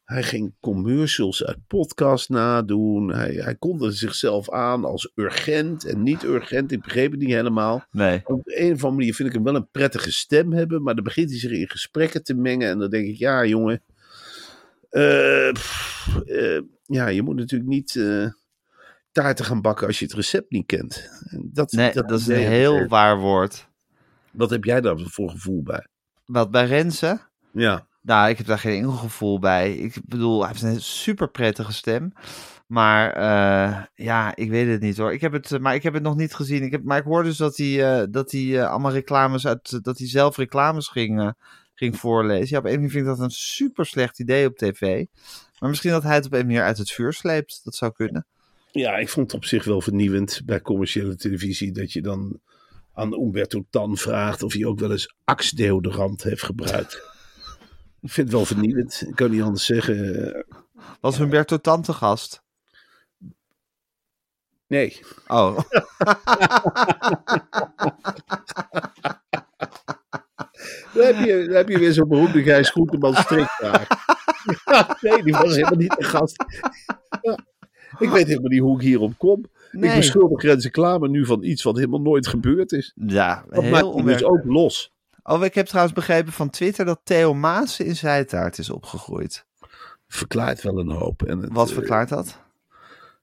Hij 0.06 0.22
ging 0.22 0.54
commercials 0.60 1.44
uit 1.44 1.58
podcast 1.66 2.28
nadoen. 2.28 3.08
Hij, 3.12 3.34
hij 3.34 3.54
kondigde 3.54 3.96
zichzelf 3.96 4.50
aan 4.50 4.84
als 4.84 5.12
urgent 5.14 5.84
en 5.84 6.02
niet 6.02 6.22
urgent. 6.22 6.72
Ik 6.72 6.80
begreep 6.82 7.10
het 7.10 7.20
niet 7.20 7.28
helemaal. 7.30 7.84
Nee. 7.90 8.20
Op 8.24 8.44
de 8.44 8.60
een 8.60 8.66
of 8.72 8.72
andere 8.72 8.90
manier 8.92 9.14
vind 9.14 9.28
ik 9.28 9.34
hem 9.34 9.44
wel 9.44 9.54
een 9.54 9.70
prettige 9.70 10.12
stem 10.12 10.52
hebben. 10.52 10.82
Maar 10.82 10.94
dan 10.94 11.04
begint 11.04 11.30
hij 11.30 11.38
zich 11.38 11.50
in 11.50 11.68
gesprekken 11.68 12.22
te 12.24 12.34
mengen. 12.34 12.68
En 12.68 12.78
dan 12.78 12.90
denk 12.90 13.06
ik, 13.06 13.16
ja 13.16 13.44
jongen. 13.44 13.82
eh, 14.90 15.52
pff, 15.52 16.08
eh, 16.26 16.60
ja, 16.82 17.06
je 17.08 17.22
moet 17.22 17.36
natuurlijk 17.36 17.70
niet 17.70 17.96
eh, 17.96 18.26
taarten 19.12 19.44
gaan 19.44 19.60
bakken 19.62 19.86
als 19.86 19.98
je 19.98 20.04
het 20.04 20.14
recept 20.14 20.50
niet 20.50 20.66
kent. 20.66 21.10
En 21.30 21.50
Dat, 21.52 21.72
Nee, 21.72 21.92
dat, 21.92 22.10
is 22.10 22.26
een 22.26 22.36
heel 22.36 22.86
waar 22.86 23.18
woord. 23.18 23.68
Wat 24.30 24.50
heb 24.50 24.64
jij 24.64 24.80
daar 24.80 24.98
voor 24.98 25.30
gevoel 25.30 25.62
bij? 25.62 25.86
Wat 26.24 26.50
bij 26.50 26.66
Renze? 26.66 27.20
Ja, 27.52 27.86
Nou, 28.06 28.28
ik 28.28 28.36
heb 28.36 28.46
daar 28.46 28.58
geen 28.58 28.76
enkel 28.76 28.92
gevoel 28.92 29.38
bij. 29.38 29.72
Ik 29.72 29.94
bedoel, 30.04 30.40
hij 30.40 30.48
heeft 30.48 30.62
een 30.62 30.80
super 30.80 31.30
prettige 31.30 31.72
stem. 31.72 32.12
Maar 32.66 33.12
eh, 33.12 33.84
ja, 33.94 34.36
ik 34.36 34.50
weet 34.50 34.68
het 34.68 34.80
niet 34.80 34.96
hoor. 34.96 35.12
Ik 35.12 35.20
heb 35.20 35.32
het, 35.32 35.52
eh, 35.52 35.58
maar 35.58 35.74
ik 35.74 35.82
heb 35.82 35.94
het 35.94 36.02
nog 36.02 36.16
niet 36.16 36.34
gezien. 36.34 36.62
Ik 36.62 36.70
heb, 36.70 36.82
maar 36.84 36.98
ik 36.98 37.04
hoorde 37.04 37.28
dus 37.28 37.36
dat 37.36 37.56
hij, 37.56 38.00
eh, 38.00 38.06
dat 38.10 38.30
hij 38.30 38.66
allemaal 38.66 38.92
reclames 38.92 39.46
uit, 39.46 39.84
dat 39.84 39.98
hij 39.98 40.08
zelf 40.08 40.36
reclames 40.36 40.88
ging, 40.88 41.32
ging 41.74 41.96
voorlezen. 41.96 42.48
Ja, 42.48 42.58
op 42.58 42.64
een 42.64 42.74
manier 42.74 42.90
vind 42.90 43.02
ik 43.02 43.10
dat 43.10 43.20
een 43.20 43.30
super 43.30 43.86
slecht 43.86 44.18
idee 44.18 44.46
op 44.46 44.56
tv. 44.56 45.04
Maar 45.58 45.68
misschien 45.68 45.90
dat 45.90 46.02
hij 46.02 46.14
het 46.14 46.26
op 46.26 46.32
een 46.32 46.46
manier 46.46 46.62
uit 46.62 46.78
het 46.78 46.90
vuur 46.90 47.12
sleept. 47.12 47.60
Dat 47.64 47.74
zou 47.74 47.92
kunnen. 47.92 48.26
Ja, 48.70 48.96
ik 48.96 49.08
vond 49.08 49.26
het 49.26 49.36
op 49.36 49.44
zich 49.44 49.64
wel 49.64 49.80
vernieuwend 49.80 50.42
bij 50.44 50.60
commerciële 50.60 51.16
televisie 51.16 51.72
dat 51.72 51.92
je 51.92 52.02
dan 52.02 52.40
aan 52.92 53.12
Umberto 53.12 53.64
Tan 53.70 53.96
vraagt 53.96 54.42
of 54.42 54.52
hij 54.52 54.64
ook 54.64 54.78
wel 54.78 54.90
eens 54.90 55.14
axdeodorant 55.24 56.22
heeft 56.22 56.42
gebruikt. 56.42 57.14
Ik 58.00 58.10
vind 58.10 58.26
het 58.28 58.36
wel 58.36 58.44
vernieuwend. 58.44 59.04
Ik 59.08 59.16
kan 59.16 59.30
niet 59.30 59.42
anders 59.42 59.64
zeggen. 59.66 60.44
Was 61.00 61.18
Humberto 61.18 61.56
Tante 61.58 61.92
gast? 61.92 62.44
Nee. 64.66 65.00
Oh, 65.26 65.58
Dan 70.94 71.04
heb 71.06 71.24
je, 71.24 71.44
dan 71.46 71.56
heb 71.56 71.68
je 71.68 71.78
weer 71.78 71.92
zo'n 71.92 72.08
beroemde 72.08 72.42
Gijs 72.42 72.70
Groenteman 72.70 73.14
strikvraag. 73.14 73.86
Nee, 75.00 75.22
die 75.22 75.32
was 75.32 75.54
helemaal 75.54 75.78
niet 75.78 75.96
de 75.98 76.04
gast. 76.04 76.44
Ik 77.98 78.08
weet 78.08 78.26
helemaal 78.26 78.50
niet 78.50 78.60
hoe 78.60 78.76
ik 78.76 78.82
hierop 78.82 79.18
kom. 79.18 79.44
Ik 79.72 79.80
Nee. 79.80 79.96
beschuldig 79.96 80.42
Renze 80.42 80.70
Klamer 80.70 81.08
nu 81.08 81.26
van 81.26 81.42
iets 81.42 81.62
wat 81.62 81.76
helemaal 81.76 82.00
nooit 82.00 82.26
gebeurd 82.26 82.72
is. 82.72 82.92
ja, 82.94 83.44
Dat 83.48 83.62
heel 83.62 83.70
maakt 83.70 83.94
hem 83.94 84.04
dus 84.06 84.24
ook 84.24 84.44
los. 84.44 84.92
Oh, 85.28 85.44
ik 85.44 85.54
heb 85.54 85.66
trouwens 85.66 85.94
begrepen 85.94 86.32
van 86.32 86.50
Twitter 86.50 86.84
dat 86.84 87.00
Theo 87.04 87.34
Maas 87.34 87.80
in 87.80 87.96
Zijtaart 87.96 88.58
is 88.58 88.70
opgegroeid. 88.70 89.46
Verklaart 90.08 90.62
wel 90.62 90.78
een 90.78 90.90
hoop. 90.90 91.22
En 91.22 91.38
het, 91.38 91.52
Wat 91.52 91.68
eh, 91.68 91.74
verklaart 91.74 92.08
dat? 92.08 92.44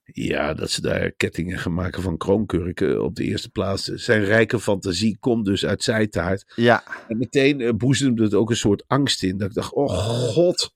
Ja, 0.04 0.54
dat 0.54 0.72
ze 0.72 0.82
daar 0.82 1.12
kettingen 1.12 1.58
gaan 1.58 1.74
maken 1.74 2.02
van 2.02 2.18
kroonkurken 2.18 3.04
op 3.04 3.16
de 3.16 3.24
eerste 3.24 3.50
plaats. 3.50 3.84
Zijn 3.84 4.24
rijke 4.24 4.60
fantasie 4.60 5.18
komt 5.20 5.46
dus 5.46 5.66
uit 5.66 5.84
zijtaart. 5.84 6.52
Ja, 6.56 6.84
En 7.08 7.18
meteen 7.18 7.62
eh, 7.62 7.74
boezemde 7.74 8.24
het 8.24 8.34
ook 8.34 8.50
een 8.50 8.56
soort 8.56 8.84
angst 8.88 9.24
in. 9.24 9.38
Dat 9.38 9.48
ik 9.48 9.54
dacht, 9.54 9.74
oh 9.74 9.90
god. 10.34 10.74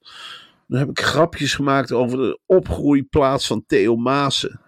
Dan 0.68 0.80
heb 0.80 0.90
ik 0.90 1.00
grapjes 1.00 1.56
gemaakt 1.56 1.92
over 1.92 2.18
de 2.18 2.40
opgroeiplaats 2.46 3.48
van 3.48 3.64
Theo 3.66 3.96
Maassen. 3.96 4.62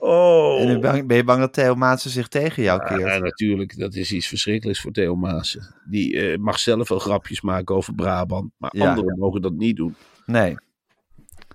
Oh. 0.00 0.60
en 0.70 0.80
bang- 0.80 1.06
ben 1.06 1.16
je 1.16 1.24
bang 1.24 1.40
dat 1.40 1.52
Theo 1.52 1.74
Maas 1.74 2.06
zich 2.06 2.28
tegen 2.28 2.62
jou 2.62 2.84
keert? 2.84 3.00
Ja, 3.00 3.18
natuurlijk. 3.18 3.78
Dat 3.78 3.94
is 3.94 4.12
iets 4.12 4.26
verschrikkelijks 4.26 4.80
voor 4.80 4.92
Theo 4.92 5.16
Maassen. 5.16 5.74
Die 5.84 6.20
eh, 6.20 6.38
mag 6.38 6.58
zelf 6.58 6.88
wel 6.88 6.98
grapjes 6.98 7.40
maken 7.40 7.74
over 7.74 7.94
Brabant. 7.94 8.50
Maar 8.56 8.70
Ja. 8.76 8.88
anderen 8.88 9.18
mogen 9.18 9.42
dat 9.42 9.52
niet 9.52 9.76
doen. 9.76 9.94
Nee, 10.26 10.56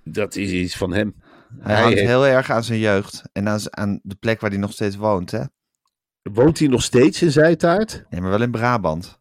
Dat 0.03 0.35
is 0.35 0.51
iets 0.51 0.75
van 0.77 0.93
hem. 0.93 1.15
hij, 1.59 1.75
hangt 1.81 1.93
heeft- 1.93 2.07
heel 2.07 2.25
erg 2.27 2.49
aan 2.51 2.63
zijn 2.63 2.79
jeugd. 2.79 3.23
En 3.33 3.47
aan, 3.71 3.99
de 4.03 4.15
plek 4.15 4.39
waar 4.41 4.49
hij 4.49 4.59
nog 4.59 4.71
steeds 4.71 4.95
woont, 4.95 5.31
hè? 5.31 5.41
Woont 6.21 6.59
hij 6.59 6.67
nog 6.67 6.83
steeds 6.83 7.21
in 7.21 7.31
Zijtaart? 7.31 8.05
Nee, 8.09 8.21
maar 8.21 8.29
wel 8.29 8.41
in 8.41 8.51
Brabant. 8.51 9.19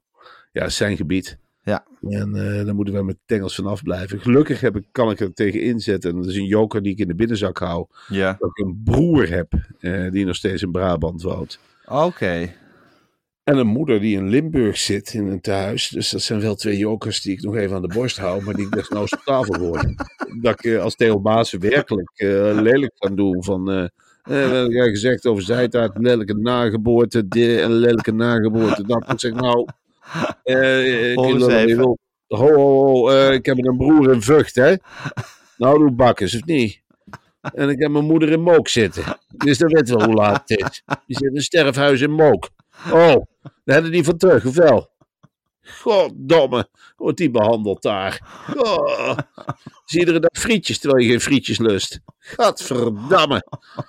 Ja, 0.52 0.60
dat 0.60 0.68
is 0.70 0.76
zijn 0.76 0.96
gebied. 0.96 1.38
Ja. 1.62 1.86
En 2.00 2.34
eh 2.34 2.64
daar 2.64 2.74
moeten 2.74 2.94
we 2.94 3.02
met 3.02 3.18
tengels 3.26 3.54
vanaf 3.54 3.82
blijven. 3.82 4.20
Gelukkig 4.20 4.60
heb 4.60 4.76
ik, 4.76 4.84
kan 4.92 5.10
ik 5.10 5.20
er 5.20 5.32
tegen 5.32 5.62
inzetten. 5.62 6.10
En 6.10 6.16
dat 6.16 6.26
is 6.26 6.36
een 6.36 6.44
joker 6.44 6.82
die 6.82 6.92
ik 6.92 6.98
in 6.98 7.08
de 7.08 7.14
binnenzak 7.14 7.58
hou. 7.58 7.86
Ja. 8.08 8.36
Dat 8.38 8.50
ik 8.50 8.64
een 8.64 8.80
broer 8.84 9.28
heb 9.28 9.52
eh, 9.78 10.10
die 10.10 10.24
nog 10.24 10.36
steeds 10.36 10.62
in 10.62 10.70
Brabant 10.70 11.22
woont. 11.22 11.58
Oké. 11.86 12.52
En 13.44 13.56
een 13.56 13.66
moeder 13.66 14.00
die 14.00 14.16
in 14.16 14.28
Limburg 14.28 14.78
zit 14.78 15.14
in 15.14 15.26
een 15.26 15.40
tehuis. 15.40 15.88
Dus 15.88 16.10
dat 16.10 16.22
zijn 16.22 16.40
wel 16.40 16.54
twee 16.54 16.78
jokers 16.78 17.20
die 17.20 17.32
ik 17.32 17.42
nog 17.42 17.56
even 17.56 17.76
aan 17.76 17.82
de 17.82 17.94
borst 17.94 18.18
hou. 18.18 18.44
Maar 18.44 18.54
die 18.54 18.66
ik 18.66 18.72
desnoods 18.72 19.12
op 19.12 19.22
tafel 19.24 19.54
gooi. 19.54 19.94
Dat 20.40 20.52
ik 20.52 20.64
eh, 20.64 20.82
als 20.82 20.94
Theo 20.94 21.18
Maas 21.18 21.52
werkelijk 21.52 22.10
lelijk 22.62 22.92
kan 22.98 23.16
doen. 23.16 23.44
Van, 23.44 23.70
eh 23.70 23.86
eh, 24.22 24.50
wat 24.50 24.60
heb 24.60 24.70
jij 24.70 24.88
gezegd 24.88 25.26
over 25.26 25.42
zijtaart, 25.42 25.98
lelijke 25.98 26.34
nageboorte, 26.34 27.28
dit 27.28 27.60
en 27.60 27.72
lelijke 27.72 28.12
nageboorte. 28.12 28.82
Dat 28.86 29.10
ik 29.12 29.20
zeg 29.20 29.32
nou, 29.32 29.68
wel 31.38 31.50
even. 31.50 31.82
Ho, 31.82 31.96
ho, 32.26 32.54
ho, 32.54 33.10
eh, 33.10 33.32
ik 33.32 33.46
heb 33.46 33.58
een 33.58 33.76
broer 33.76 34.12
in 34.12 34.22
Vught, 34.22 34.54
hè. 34.54 34.74
Nou, 35.56 35.78
doe 35.78 35.90
bakkers, 35.90 36.34
of 36.34 36.44
niet? 36.44 36.82
En 37.40 37.68
ik 37.68 37.80
heb 37.80 37.90
mijn 37.90 38.04
moeder 38.04 38.28
in 38.28 38.42
Mook 38.42 38.68
zitten. 38.68 39.04
Dus 39.28 39.58
dan 39.58 39.72
weet 39.72 39.88
wel 39.88 40.04
hoe 40.04 40.14
laat 40.14 40.42
het 40.44 40.60
is. 40.60 40.82
Die 41.06 41.16
zit 41.16 41.30
in 41.30 41.36
een 41.36 41.42
sterfhuis 41.42 42.00
in 42.00 42.10
Mook. 42.10 42.50
Oh, 42.86 43.14
daar 43.42 43.74
hebben 43.74 43.92
die 43.92 44.04
van 44.04 44.16
terug, 44.16 44.46
of 44.46 44.54
wel? 44.54 44.90
Goddomme, 45.62 46.68
wordt 46.96 47.18
die 47.18 47.30
behandeld 47.30 47.82
daar. 47.82 48.44
Oh, 48.56 49.18
iedere 49.86 50.20
dag 50.20 50.42
frietjes 50.42 50.78
terwijl 50.78 51.02
je 51.02 51.10
geen 51.10 51.20
frietjes 51.20 51.58
lust. 51.58 52.00
Gadverdamme. 52.18 53.46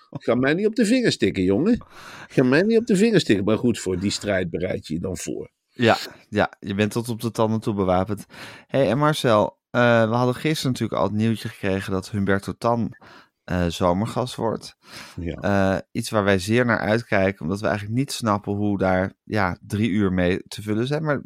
Ga 0.09 0.35
mij 0.35 0.53
niet 0.53 0.65
op 0.65 0.75
de 0.75 0.85
vingers 0.85 1.15
stikken, 1.15 1.43
jongen. 1.43 1.85
Ga 2.27 2.43
mij 2.43 2.61
niet 2.61 2.77
op 2.77 2.85
de 2.85 2.95
vingers 2.95 3.23
stikken. 3.23 3.45
Maar 3.45 3.57
goed, 3.57 3.79
voor 3.79 3.99
die 3.99 4.11
strijd 4.11 4.49
bereid 4.49 4.87
je 4.87 4.93
je 4.93 4.99
dan 4.99 5.17
voor. 5.17 5.51
Ja, 5.81 5.97
ja, 6.29 6.51
je 6.59 6.73
bent 6.75 6.91
tot 6.91 7.09
op 7.09 7.21
de 7.21 7.31
tanden 7.31 7.59
toe 7.59 7.73
bewapend. 7.73 8.25
hey, 8.67 8.89
en 8.89 8.97
Marcel, 8.97 9.59
eh, 9.69 10.09
we 10.09 10.15
hadden 10.15 10.35
gisteren 10.35 10.71
natuurlijk 10.71 10.99
al 11.01 11.07
het 11.07 11.15
nieuwtje 11.17 11.49
gekregen 11.49 11.91
dat 11.91 12.09
Humberto 12.09 12.53
Tan 12.57 12.95
eh, 13.43 13.65
zomergast 13.67 14.35
wordt. 14.35 14.75
Ja. 15.15 15.35
Eh, 15.35 15.79
iets 15.91 16.09
waar 16.09 16.23
wij 16.23 16.39
zeer 16.39 16.65
naar 16.65 16.79
uitkijken, 16.79 17.41
omdat 17.41 17.59
we 17.59 17.67
eigenlijk 17.67 17.97
niet 17.97 18.11
snappen 18.11 18.53
hoe 18.53 18.77
daar 18.77 19.13
ja, 19.23 19.57
drie 19.61 19.89
uur 19.89 20.13
mee 20.13 20.43
te 20.47 20.61
vullen 20.61 20.87
zijn. 20.87 21.03
Maar 21.03 21.21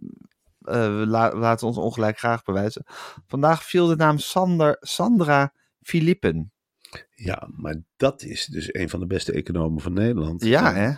we, 0.60 1.04
la- 1.08 1.32
we 1.32 1.38
laten 1.38 1.68
ons 1.68 1.78
ongelijk 1.78 2.18
graag 2.18 2.44
bewijzen. 2.44 2.84
Vandaag 3.28 3.64
viel 3.64 3.88
de 3.88 3.96
naam 3.96 4.18
Sander, 4.18 4.78
Sandra 4.80 5.54
Filippen. 5.82 6.52
ja, 7.16 7.48
maar 7.52 7.82
dat 7.98 8.24
is 8.24 8.46
dus 8.46 8.74
een 8.74 8.90
van 8.90 9.00
de 9.00 9.08
beste 9.08 9.32
economen 9.32 9.82
van 9.82 9.94
Nederland. 9.94 10.44
Ja, 10.44 10.74
hè? 10.74 10.92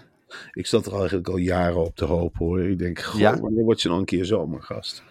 Ik 0.54 0.66
zat 0.66 0.86
er 0.86 0.94
eigenlijk 0.94 1.28
al 1.28 1.38
jaren 1.38 1.84
op 1.86 1.96
te 1.96 2.06
hopen 2.06 2.46
hoor. 2.46 2.62
Ik 2.63 2.80
denk, 2.80 3.00
goh, 3.00 3.20
Ja? 3.20 3.40
wanneer 3.40 3.63
wordt 3.63 3.82
ze 3.82 3.88
nog 3.88 4.00
een 4.00 4.06
keer 4.06 4.26
zomergast? 4.26 5.04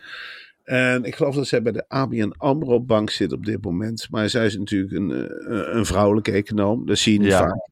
En 0.64 1.05
ik 1.05 1.14
geloof 1.14 1.35
dat 1.35 1.46
zij 1.46 1.62
bij 1.62 1.72
de 1.72 1.85
ABN 1.88 2.33
AMRO 2.37 2.81
bank 2.81 3.11
zit 3.11 3.33
op 3.33 3.44
dit 3.44 3.64
moment. 3.64 4.07
Maar 4.11 4.29
zij 4.31 4.46
is 4.46 4.57
natuurlijk 4.59 4.92
een, 4.92 5.11
eh, 5.11 5.74
een 5.76 5.87
vrouwelijke 5.87 6.33
econoom. 6.33 6.87
Dat 6.87 6.98
zie 6.98 7.12
je 7.12 7.18
niet 7.18 7.29
Ja. 7.29 7.38
vaak. 7.38 7.68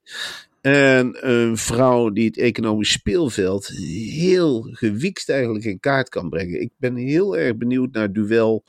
En 0.61 1.17
een 1.33 1.57
vrouw 1.57 2.11
die 2.11 2.27
het 2.27 2.39
economisch 2.39 2.93
speelveld 2.93 3.67
heel 4.13 4.69
gewiekst 4.71 5.29
eigenlijk 5.31 5.65
in 5.65 5.81
kaart 5.81 6.09
kan 6.09 6.29
brengen. 6.29 6.61
Ik 6.61 6.71
ben 6.77 6.97
heel 6.97 7.37
erg 7.37 7.57
benieuwd 7.57 7.93
naar 7.93 8.03
het 8.03 8.15
duel 8.15 8.65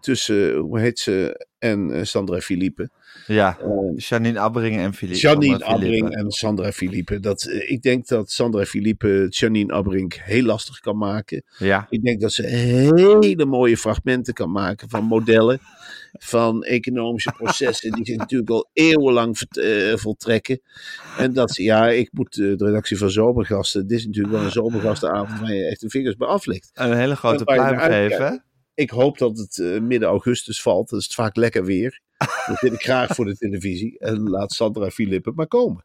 tussen, 0.00 0.54
hoe 0.56 0.80
heet 0.80 0.98
ze, 0.98 1.46
en 1.58 1.90
eh, 1.90 2.02
Sandra 2.04 2.40
Philippe. 2.40 2.90
Ja, 3.26 3.58
Eh, 3.60 3.66
Janine 3.96 4.38
Abberingen 4.38 4.80
en 4.80 4.94
Philippe. 4.94 5.20
Janine 5.20 5.46
Sandra 5.58 5.76
Philippe. 5.76 6.04
Abrink 6.04 6.12
en 6.24 6.30
Sandra 6.30 6.72
Philippe. 6.72 7.20
Dat, 7.20 7.42
eh, 7.44 7.70
ik 7.70 7.82
denk 7.82 8.06
dat 8.06 8.30
Sandra 8.30 8.64
Philippe 8.64 9.26
Janine 9.28 9.72
Abrink 9.72 10.14
heel 10.14 10.42
lastig 10.44 10.78
kan 10.80 10.96
maken. 10.96 11.42
Ja, 11.58 11.86
Ik 11.90 12.02
denk 12.02 12.20
dat 12.20 12.32
ze 12.32 12.46
hele 12.46 13.44
mooie 13.44 13.76
fragmenten 13.76 14.34
kan 14.34 14.50
maken 14.50 14.88
van 14.88 15.04
modellen. 15.04 15.58
Van 16.18 16.62
economische 16.64 17.32
processen 17.36 17.92
die 17.92 18.06
zich 18.06 18.16
natuurlijk 18.16 18.50
al 18.50 18.68
eeuwenlang 18.72 19.38
eh, 19.50 19.96
voltrekken. 19.96 20.60
En 21.18 21.32
dat 21.32 21.50
ze, 21.50 21.62
ja, 21.62 21.88
ik 21.88 22.08
moet 22.12 22.38
eh, 22.38 22.56
de 22.56 22.64
redactie 22.64 22.98
van 22.98 23.10
Zomergasten. 23.10 23.86
Dit 23.86 23.98
is 23.98 24.06
natuurlijk 24.06 24.34
wel 24.34 24.44
een 24.44 24.50
zomergastenavond 24.50 25.40
waar 25.40 25.54
je 25.54 25.64
echt 25.64 25.80
de 25.80 25.90
vingers 25.90 26.16
bij 26.16 26.28
aflikt. 26.28 26.70
een 26.74 26.96
hele 26.96 27.16
grote 27.16 27.44
pluim 27.44 27.78
geven. 27.78 28.44
Ik 28.74 28.90
hoop 28.90 29.18
dat 29.18 29.38
het 29.38 29.58
eh, 29.58 29.80
midden 29.80 30.08
augustus 30.08 30.62
valt. 30.62 30.88
Dan 30.88 30.98
is 30.98 31.04
het 31.04 31.14
vaak 31.14 31.36
lekker 31.36 31.64
weer. 31.64 32.00
Dat 32.46 32.58
zit 32.58 32.72
ik 32.72 32.82
graag 32.82 33.14
voor 33.14 33.24
de 33.24 33.36
televisie. 33.36 33.98
En 33.98 34.28
laat 34.30 34.52
Sandra 34.52 34.90
Philippe 34.90 35.32
maar 35.34 35.46
komen. 35.46 35.84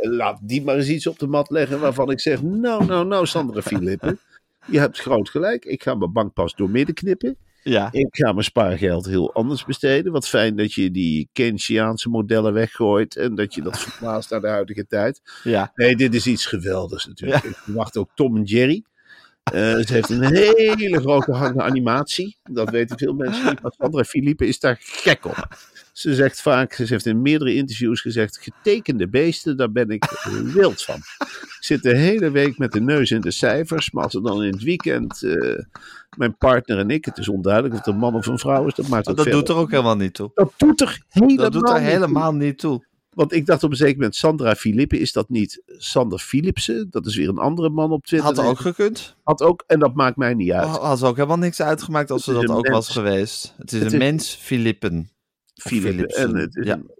En 0.00 0.14
laat 0.14 0.38
die 0.42 0.62
maar 0.62 0.76
eens 0.76 0.88
iets 0.88 1.06
op 1.06 1.18
de 1.18 1.26
mat 1.26 1.50
leggen 1.50 1.80
waarvan 1.80 2.10
ik 2.10 2.20
zeg... 2.20 2.42
Nou, 2.42 2.84
nou, 2.84 3.06
nou, 3.06 3.26
Sandra 3.26 3.62
Philippe. 3.62 4.18
Je 4.66 4.78
hebt 4.78 5.00
groot 5.00 5.28
gelijk. 5.28 5.64
Ik 5.64 5.82
ga 5.82 5.94
mijn 5.94 6.12
bankpas 6.12 6.54
doormidden 6.54 6.94
knippen. 6.94 7.36
Ja, 7.62 7.88
Ik 7.92 8.08
ga 8.10 8.32
mijn 8.32 8.44
spaargeld 8.44 9.06
heel 9.06 9.34
anders 9.34 9.64
besteden. 9.64 10.12
Wat 10.12 10.28
fijn 10.28 10.56
dat 10.56 10.72
je 10.72 10.90
die 10.90 11.28
Keynesiaanse 11.32 12.08
modellen 12.08 12.52
weggooit. 12.52 13.16
En 13.16 13.34
dat 13.34 13.54
je 13.54 13.62
dat 13.62 13.78
verplaatst 13.80 14.30
naar 14.30 14.40
de 14.40 14.48
huidige 14.48 14.86
tijd. 14.86 15.20
ja. 15.42 15.72
Nee, 15.74 15.96
dit 15.96 16.14
is 16.14 16.26
iets 16.26 16.46
geweldigs 16.46 17.06
natuurlijk. 17.06 17.44
Ik 17.44 17.56
verwacht 17.56 17.96
ook 17.96 18.10
Tom 18.14 18.36
en 18.36 18.42
Jerry. 18.42 18.84
Eh 19.52 19.72
het 19.72 19.88
heeft 19.88 20.08
een 20.08 20.34
hele 20.34 21.00
grote 21.00 21.32
hang 21.32 21.54
naar 21.54 21.66
animatie. 21.66 22.36
Dat 22.42 22.70
weten 22.70 22.98
veel 22.98 23.12
mensen 23.12 23.44
niet. 23.48 23.62
Maar 23.62 23.72
Sandra 23.78 24.04
Philippe 24.04 24.46
is 24.46 24.58
daar 24.60 24.78
gek 24.80 25.24
op. 25.24 25.48
Ze 25.92 26.14
zegt 26.14 26.40
vaak, 26.42 26.72
ze 26.72 26.84
heeft 26.86 27.06
in 27.06 27.22
meerdere 27.22 27.54
interviews 27.54 28.00
gezegd: 28.00 28.38
getekende 28.38 29.08
beesten, 29.08 29.56
daar 29.56 29.72
ben 29.72 29.88
ik 29.88 30.04
wild 30.44 30.82
van. 30.82 30.96
Ik 31.18 31.56
zit 31.60 31.82
de 31.82 31.96
hele 31.96 32.30
week 32.30 32.58
met 32.58 32.72
de 32.72 32.80
neus 32.80 33.10
in 33.10 33.20
de 33.20 33.30
cijfers. 33.30 33.90
Maar 33.90 34.04
als 34.04 34.14
er 34.14 34.22
dan 34.22 34.42
in 34.42 34.52
het 34.52 34.62
weekend 34.62 35.22
eh, 35.22 35.58
mijn 36.16 36.36
partner 36.36 36.78
en 36.78 36.90
ik, 36.90 37.04
het 37.04 37.18
is 37.18 37.28
onduidelijk 37.28 37.74
of 37.74 37.78
het 37.78 37.88
een 37.88 38.00
man 38.00 38.14
of 38.14 38.26
een 38.26 38.38
vrouw 38.38 38.66
is, 38.66 38.74
dat 38.74 38.88
maakt 38.88 39.08
ook 39.08 39.16
Dat 39.16 39.26
doet 39.26 39.48
er 39.48 39.56
ook 39.56 39.70
helemaal 39.70 39.96
niet 39.96 40.14
toe. 40.14 40.30
Dat 40.34 40.52
doet 40.56 40.80
er 40.80 41.00
helemaal 41.08 41.36
Dat 41.36 41.52
doet 41.52 41.68
er 41.68 41.74
niet 41.74 41.82
toe. 41.82 41.90
helemaal 41.92 42.32
niet 42.32 42.58
toe. 42.58 42.84
Want 43.14 43.32
ik 43.32 43.46
dacht 43.46 43.62
op 43.62 43.70
een 43.70 43.76
zeker 43.76 43.96
moment, 43.96 44.16
Sandra 44.16 44.54
Philippe, 44.54 44.98
is 44.98 45.12
dat 45.12 45.28
niet 45.28 45.62
Sander 45.66 46.18
Philipsen? 46.18 46.86
Dat 46.90 47.06
is 47.06 47.16
weer 47.16 47.28
een 47.28 47.38
andere 47.38 47.68
man 47.70 47.90
op 47.92 48.04
Twitter. 48.06 48.34
Had 48.34 48.46
ook 48.46 48.58
gekund. 48.58 49.16
Had 49.22 49.42
ook, 49.42 49.64
en 49.66 49.78
dat 49.78 49.94
maakt 49.94 50.16
mij 50.16 50.34
niet 50.34 50.52
uit. 50.52 50.64
Oh, 50.64 50.84
had 50.84 50.98
ze 50.98 51.06
ook 51.06 51.16
helemaal 51.16 51.36
niks 51.38 51.60
uitgemaakt 51.62 52.10
als 52.10 52.24
ze 52.24 52.32
dat 52.32 52.48
ook 52.48 52.68
was 52.68 52.88
geweest. 52.88 53.54
Het 53.56 53.72
is 53.72 53.78
Het 53.82 53.92
een 53.92 54.00
is- 54.00 54.04
mens, 54.10 54.34
Philippen. 54.34 55.10
Of 55.56 55.62
Philippe. 55.62 55.88
Philipsen. 55.92 56.28
En 56.28 56.34
het 56.36 56.56
is 56.56 56.66
Ja. 56.66 56.74
een- 56.74 56.90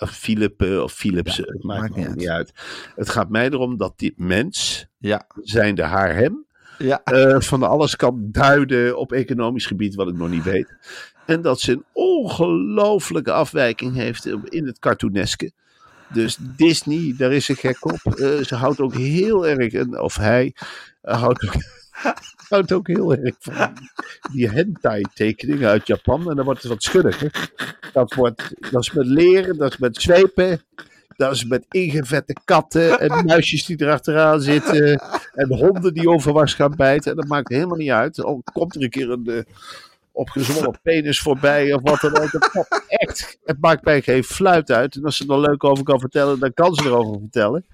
of 0.00 0.10
Philippe 0.10 0.82
of 0.82 0.92
Philipsen. 0.92 1.44
Ja, 1.46 1.66
maakt, 1.66 1.80
maakt 1.80 1.96
me 1.96 2.06
niet 2.08 2.16
niet 2.16 2.28
uit. 2.28 2.52
Het 2.94 3.08
gaat 3.08 3.28
mij 3.28 3.50
erom 3.50 3.76
dat 3.76 3.92
dit 3.98 4.18
mens, 4.18 4.86
Ja. 4.98 5.26
zijnde 5.42 5.82
haar 5.82 6.14
hem, 6.14 6.46
Ja. 6.78 7.02
eh, 7.04 7.40
van 7.40 7.62
alles 7.62 7.96
kan 7.96 8.28
duiden 8.30 8.98
op 8.98 9.12
economisch 9.12 9.66
gebied, 9.66 9.94
wat 9.94 10.08
ik 10.08 10.14
nog 10.14 10.28
niet 10.30 10.42
weet. 10.44 10.76
En 11.28 11.42
dat 11.42 11.60
ze 11.60 11.72
een 11.72 11.84
ongelooflijke 11.92 13.32
afwijking 13.32 13.94
heeft 13.94 14.26
in 14.44 14.66
het 14.66 14.78
cartooneske. 14.78 15.52
Dus 16.12 16.38
Disney, 16.40 17.14
daar 17.16 17.32
is 17.32 17.44
ze 17.44 17.54
gek 17.54 17.84
op. 17.84 18.14
Eh, 18.14 18.38
ze 18.38 18.54
houdt 18.54 18.80
ook 18.80 18.94
heel 18.94 19.46
erg, 19.46 19.88
of 19.98 20.16
hij, 20.16 20.54
eh, 21.02 21.22
houdt, 21.22 21.44
ook, 21.46 21.54
houdt 22.48 22.72
ook 22.72 22.86
heel 22.86 23.14
erg 23.14 23.34
van 23.38 23.72
die 24.32 24.48
hentai 24.50 25.04
tekeningen 25.14 25.68
uit 25.68 25.86
Japan. 25.86 26.30
En 26.30 26.36
dan 26.36 26.44
wordt 26.44 26.62
het 26.62 26.70
wat 26.70 26.82
schuddiger. 26.82 27.52
Dat, 27.92 28.14
wordt, 28.14 28.54
dat 28.70 28.82
is 28.82 28.92
met 28.92 29.06
leren, 29.06 29.58
dat 29.58 29.72
is 29.72 29.78
met 29.78 30.02
zwepen. 30.02 30.62
Dat 31.16 31.32
is 31.32 31.44
met 31.44 31.66
ingevette 31.70 32.36
katten 32.44 33.00
en 33.00 33.24
muisjes 33.24 33.64
die 33.64 33.82
erachteraan 33.82 34.40
zitten. 34.40 35.02
En 35.34 35.54
honden 35.54 35.94
die 35.94 36.08
overwas 36.08 36.54
gaan 36.54 36.74
bijten. 36.76 37.10
En 37.10 37.16
dat 37.16 37.28
maakt 37.28 37.48
helemaal 37.48 37.76
niet 37.76 37.90
uit. 37.90 38.22
Al 38.22 38.42
komt 38.52 38.74
er 38.74 38.82
een 38.82 38.90
keer 38.90 39.10
een 39.10 39.46
opgezwollen 40.18 40.80
penis 40.82 41.20
voorbij 41.20 41.72
of 41.72 41.80
wat 41.82 42.00
dan 42.00 42.18
ook. 42.18 42.50
Maakt 42.54 42.84
echt, 42.88 43.38
het 43.44 43.56
maakt 43.60 43.84
mij 43.84 44.02
geen 44.02 44.24
fluit 44.24 44.70
uit. 44.70 44.94
En 44.96 45.04
als 45.04 45.16
ze 45.16 45.26
er 45.28 45.40
leuk 45.40 45.64
over 45.64 45.84
kan 45.84 46.00
vertellen, 46.00 46.38
dan 46.38 46.54
kan 46.54 46.74
ze 46.74 46.84
erover 46.84 47.20
vertellen. 47.20 47.64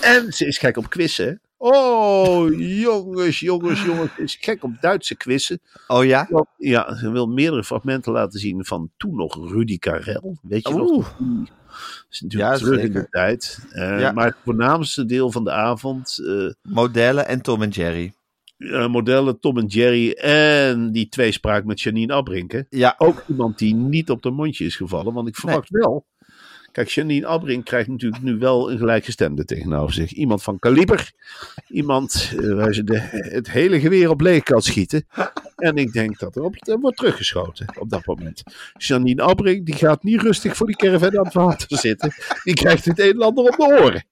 En 0.00 0.32
ze 0.32 0.46
is 0.46 0.58
gek 0.58 0.76
op 0.76 0.90
quizzen. 0.90 1.40
Oh, 1.56 2.58
jongens, 2.58 3.40
jongens, 3.40 3.82
jongens. 3.84 4.14
Ze 4.16 4.22
is 4.22 4.36
gek 4.40 4.62
op 4.64 4.70
Duitse 4.80 5.16
quizzen. 5.16 5.60
Oh 5.86 6.04
ja? 6.04 6.28
Ja, 6.56 6.94
ze 6.96 7.10
wil 7.10 7.26
meerdere 7.26 7.64
fragmenten 7.64 8.12
laten 8.12 8.40
zien 8.40 8.64
van 8.64 8.90
toen 8.96 9.16
nog 9.16 9.50
Rudy 9.50 9.78
Karel. 9.78 10.36
Weet 10.42 10.68
je 10.68 10.74
nog? 10.74 10.90
Oeh. 10.90 11.06
Dat 11.18 12.06
is 12.10 12.20
natuurlijk 12.20 12.52
Ja, 12.52 12.58
terug 12.58 12.80
in 12.80 12.92
de 12.92 13.08
tijd. 13.10 13.58
Eh, 13.70 14.00
Ja. 14.00 14.12
Maar 14.12 14.26
het 14.26 14.36
voornaamste 14.44 15.04
deel 15.06 15.30
van 15.32 15.44
de 15.44 15.50
avond... 15.50 16.18
eh, 16.26 16.50
Modellen 16.72 17.26
en 17.26 17.42
Tom 17.42 17.62
en 17.62 17.68
Jerry. 17.68 18.12
Eh, 18.70 18.88
modellen 18.88 19.40
Tom 19.40 19.58
en 19.58 19.66
Jerry 19.66 20.10
en 20.12 20.92
die 20.92 21.08
tweespraak 21.08 21.64
met 21.64 21.80
Janine 21.80 22.12
Abbrinken. 22.12 22.66
Ja. 22.68 22.94
Ook 22.98 23.24
iemand 23.28 23.58
die 23.58 23.74
niet 23.74 24.10
op 24.10 24.22
de 24.22 24.30
mondje 24.30 24.64
is 24.64 24.76
gevallen. 24.76 25.12
Want 25.12 25.28
ik 25.28 25.36
verwacht 25.36 25.70
wel... 25.70 26.06
Kijk, 26.72 26.88
Janine 26.88 27.26
Abrink 27.26 27.64
krijgt 27.64 27.88
natuurlijk 27.88 28.22
nu 28.22 28.38
wel 28.38 28.70
een 28.70 28.78
gelijkgestemde 28.78 29.44
tegenover 29.44 29.94
zich. 29.94 30.12
Iemand 30.12 30.42
van 30.42 30.58
kaliber. 30.58 31.12
Iemand 31.68 32.32
eh, 32.36 32.54
waar 32.54 32.74
ze 32.74 32.84
de, 32.84 32.98
het 33.10 33.50
hele 33.50 33.80
geweer 33.80 34.10
op 34.10 34.20
leeg 34.20 34.42
kan 34.42 34.62
schieten. 34.62 35.06
En 35.56 35.76
ik 35.76 35.92
denk 35.92 36.18
dat 36.18 36.36
er, 36.36 36.42
op, 36.42 36.68
er 36.68 36.80
wordt 36.80 36.96
teruggeschoten 36.96 37.66
op 37.78 37.90
dat 37.90 38.06
moment. 38.06 38.42
Janine 38.76 39.22
Abrink 39.22 39.66
die 39.66 39.74
gaat 39.74 40.02
niet 40.02 40.20
rustig 40.20 40.56
voor 40.56 40.66
die 40.66 40.76
caravan 40.76 41.18
aan 41.18 41.24
het 41.24 41.34
water 41.34 41.78
zitten. 41.78 42.12
Die 42.44 42.54
krijgt 42.54 42.84
het 42.84 42.98
een 42.98 43.10
en 43.10 43.22
ander 43.22 43.44
op 43.44 43.56
de 43.56 43.80
oren. 43.82 44.04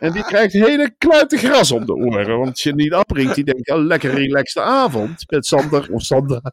En 0.00 0.12
die 0.12 0.24
krijgt 0.24 0.52
hele 0.52 0.94
kluiten 0.98 1.38
gras 1.38 1.72
om 1.72 1.86
de 1.86 1.94
oren. 1.94 2.38
Want 2.38 2.60
Janine 2.60 2.96
Abrink 2.96 3.34
die 3.34 3.44
denkt, 3.44 3.66
ja, 3.66 3.76
lekker 3.76 4.14
relaxte 4.14 4.62
avond. 4.62 5.30
Met 5.30 5.46
Sander 5.46 5.88
of 5.90 6.02
Sandra. 6.02 6.52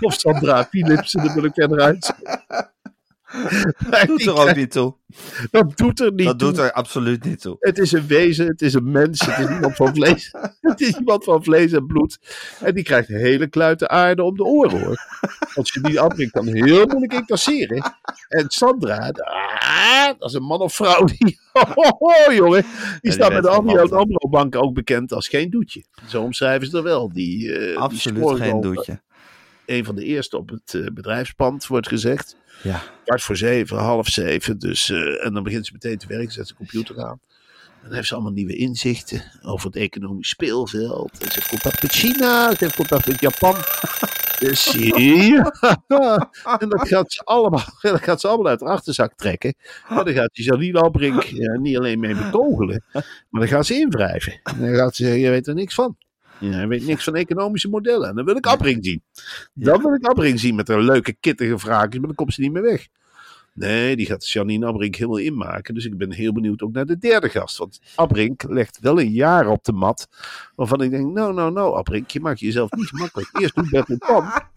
Of 0.00 0.14
Sandra 0.14 0.64
Philipsen, 0.64 1.24
daar 1.24 1.34
wil 1.34 1.44
ik 1.44 1.80
uit. 1.80 2.14
Maar 3.90 4.06
Doet 4.06 4.18
die 4.18 4.28
er 4.28 4.38
ook 4.38 4.54
niet 4.54 4.70
toe. 4.70 4.94
Dat 5.50 5.76
doet 5.76 6.00
er 6.00 6.12
niet 6.12 6.26
Dat 6.26 6.38
toe. 6.38 6.48
doet 6.48 6.58
er 6.58 6.72
absoluut 6.72 7.24
niet 7.24 7.40
toe. 7.40 7.56
Het 7.58 7.78
is 7.78 7.92
een 7.92 8.06
wezen, 8.06 8.46
het 8.46 8.62
is 8.62 8.74
een 8.74 8.90
mens, 8.90 9.26
het 9.26 9.38
is 9.38 9.54
iemand 9.54 9.76
van 9.76 9.94
vlees. 9.94 10.30
Het 10.60 10.80
is 10.80 10.96
iemand 10.96 11.24
van 11.24 11.44
vlees 11.44 11.72
en 11.72 11.86
bloed. 11.86 12.18
En 12.60 12.74
die 12.74 12.84
krijgt 12.84 13.08
hele 13.08 13.46
kluiten 13.46 13.90
aarde 13.90 14.22
om 14.22 14.36
de 14.36 14.44
oren 14.44 14.84
hoor. 14.84 15.06
Want 15.54 15.68
Janine 15.68 16.00
Abrink 16.00 16.32
kan 16.32 16.46
heel 16.46 16.86
moeilijk 16.86 17.12
incasseren. 17.12 17.92
En 18.28 18.44
Sandra, 18.48 19.10
ah, 19.10 20.06
dat 20.18 20.28
is 20.28 20.34
een 20.34 20.42
man 20.42 20.60
of 20.60 20.74
vrouw 20.74 21.04
die, 21.04 21.38
oh, 21.98 22.32
jongen, 22.34 22.62
die 22.62 23.00
die 23.00 23.12
staat 23.12 23.32
met 23.32 23.42
de. 23.42 23.48
Ambro 23.48 24.28
Bank 24.28 24.56
ook 24.56 24.74
bekend 24.74 25.12
als 25.12 25.28
geen 25.28 25.50
doetje. 25.50 25.84
Zo 26.06 26.22
omschrijven 26.22 26.68
ze 26.68 26.76
er 26.76 26.82
wel. 26.82 27.12
Die, 27.12 27.38
die 27.38 27.78
Absoluut 27.78 28.36
geen 28.36 28.60
doetje. 28.60 29.00
Een 29.66 29.84
van 29.84 29.94
de 29.94 30.04
eerste 30.04 30.36
op 30.36 30.48
het 30.48 30.74
eh, 30.74 30.86
bedrijfspand 30.92 31.66
wordt 31.66 31.88
gezegd. 31.88 32.36
Ja. 32.62 32.82
Kwart 33.04 33.22
voor 33.22 33.36
zeven, 33.36 33.78
half 33.78 34.08
zeven. 34.08 34.58
Dus, 34.58 34.90
eh, 34.90 35.24
en 35.24 35.32
dan 35.32 35.42
begint 35.42 35.66
ze 35.66 35.72
meteen 35.72 35.98
te 35.98 36.06
werken, 36.06 36.32
zet 36.32 36.46
ze 36.46 36.52
de 36.52 36.58
computer 36.58 37.04
aan. 37.04 37.20
En 37.82 37.82
dan 37.82 37.92
heeft 37.92 38.08
ze 38.08 38.14
allemaal 38.14 38.32
nieuwe 38.32 38.56
inzichten 38.56 39.22
over 39.42 39.66
het 39.66 39.76
economisch 39.76 40.28
speelveld. 40.28 41.10
En 41.12 41.26
ze 41.26 41.34
heeft 41.34 41.48
contact 41.48 41.82
met 41.82 41.92
China, 41.92 42.50
ze 42.50 42.56
heeft 42.58 42.76
contact 42.76 43.06
met 43.06 43.20
Japan. 43.20 43.54
Dus 44.38 44.72
ja. 44.72 45.52
En 46.58 46.68
dat 46.68 46.88
gaat 46.88 47.12
ze 47.12 47.24
allemaal, 47.24 47.64
dat 47.80 48.02
gaat 48.02 48.20
ze 48.20 48.28
allemaal 48.28 48.46
uit 48.46 48.58
de 48.58 48.64
achterzak 48.64 49.14
trekken. 49.14 49.54
En 49.88 50.04
dan 50.04 50.14
gaat 50.14 50.30
ze 50.32 50.42
Janine 50.42 50.80
Albrink 50.80 51.22
ja, 51.22 51.58
niet 51.58 51.76
alleen 51.76 52.00
mee 52.00 52.14
bekogelen, 52.14 52.84
maar 52.92 53.40
dan 53.40 53.48
gaat 53.48 53.66
ze 53.66 53.74
invrijven. 53.74 54.40
En 54.42 54.60
dan 54.60 54.74
gaat 54.74 54.96
ze 54.96 55.02
zeggen, 55.02 55.20
je 55.20 55.30
weet 55.30 55.46
er 55.46 55.54
niks 55.54 55.74
van. 55.74 55.96
Ja, 56.40 56.60
je 56.60 56.66
weet 56.66 56.86
niks 56.86 57.04
van 57.04 57.14
economische 57.14 57.68
modellen. 57.68 58.08
En 58.08 58.14
dan 58.14 58.24
wil 58.24 58.36
ik 58.36 58.46
Abrink 58.46 58.84
zien. 58.84 59.02
Dan 59.54 59.82
wil 59.82 59.94
ik 59.94 60.06
Abrink 60.06 60.38
zien 60.38 60.54
met 60.54 60.68
haar 60.68 60.80
leuke 60.80 61.12
kittige 61.12 61.58
vraagjes, 61.58 61.98
maar 61.98 62.06
dan 62.06 62.14
komt 62.14 62.34
ze 62.34 62.40
niet 62.40 62.52
meer 62.52 62.62
weg. 62.62 62.88
Nee, 63.56 63.96
die 63.96 64.06
gaat 64.06 64.28
Janine 64.28 64.66
Abrink 64.66 64.94
helemaal 64.94 65.18
inmaken. 65.18 65.74
Dus 65.74 65.84
ik 65.84 65.96
ben 65.96 66.12
heel 66.12 66.32
benieuwd 66.32 66.62
ook 66.62 66.72
naar 66.72 66.86
de 66.86 66.98
derde 66.98 67.28
gast. 67.28 67.56
Want 67.56 67.80
Abrink 67.94 68.42
legt 68.48 68.78
wel 68.80 69.00
een 69.00 69.10
jaar 69.10 69.48
op 69.48 69.64
de 69.64 69.72
mat. 69.72 70.08
Waarvan 70.54 70.82
ik 70.82 70.90
denk, 70.90 71.12
nou, 71.12 71.34
nou, 71.34 71.52
nou, 71.52 71.76
Abrink, 71.76 72.10
je 72.10 72.20
maakt 72.20 72.40
jezelf 72.40 72.70
niet 72.70 72.86
gemakkelijk. 72.86 73.28
Eerst 73.38 73.54
doe 73.54 73.68
Bert 73.70 73.88
en 73.88 73.98
Pan, 73.98 74.24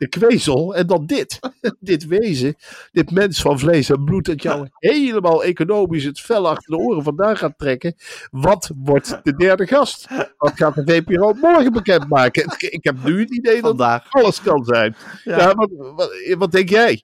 de 0.00 0.08
kwezel, 0.08 0.74
en 0.74 0.86
dan 0.86 1.06
dit. 1.06 1.38
dit 1.80 2.06
wezen, 2.06 2.54
dit 2.92 3.10
mens 3.10 3.40
van 3.40 3.58
vlees 3.58 3.90
en 3.90 4.04
bloed, 4.04 4.24
dat 4.24 4.42
jou 4.42 4.68
helemaal 4.72 5.44
economisch 5.44 6.04
het 6.04 6.20
vel 6.20 6.48
achter 6.48 6.70
de 6.70 6.82
oren 6.82 7.02
vandaan 7.02 7.36
gaat 7.36 7.58
trekken. 7.58 7.94
Wat 8.30 8.70
wordt 8.76 9.20
de 9.22 9.36
derde 9.36 9.66
gast? 9.66 10.06
Wat 10.38 10.52
gaat 10.54 10.74
de 10.74 10.82
VPRO 10.84 11.32
morgen 11.32 11.72
bekendmaken? 11.72 12.56
Ik 12.58 12.84
heb 12.84 13.04
nu 13.04 13.20
het 13.20 13.30
idee 13.30 13.62
dat 13.62 14.02
alles 14.08 14.42
kan 14.42 14.64
zijn. 14.64 14.96
Ja. 15.24 15.38
Ja, 15.38 15.54
wat, 15.54 15.70
wat, 15.76 16.34
wat 16.38 16.52
denk 16.52 16.68
jij? 16.68 17.02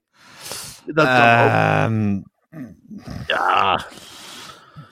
Dat 0.85 1.07
kan. 1.07 1.15
Ehm, 1.15 2.21
Ja, 3.27 3.85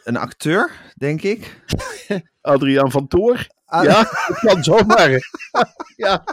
een 0.05 0.17
acteur, 0.17 0.71
denk 0.95 1.23
ik. 1.23 1.61
Adriaan 2.41 2.91
van 2.91 3.09
Toor. 3.09 3.47
Ah, 3.75 3.85
Ja, 3.85 3.99
het 4.11 4.39
kan 4.39 4.65
zomaar. 4.65 5.11
ja, 5.97 6.25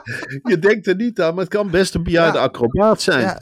je 0.43 0.57
denkt 0.59 0.87
er 0.87 0.95
niet 0.95 1.21
aan, 1.21 1.33
maar 1.33 1.43
het 1.43 1.53
kan 1.53 1.69
best 1.69 1.95
een 1.95 2.03
bejaarde 2.03 2.37
Ja. 2.37 2.43
acrobaat 2.43 3.01
zijn. 3.01 3.21
Ja, 3.21 3.39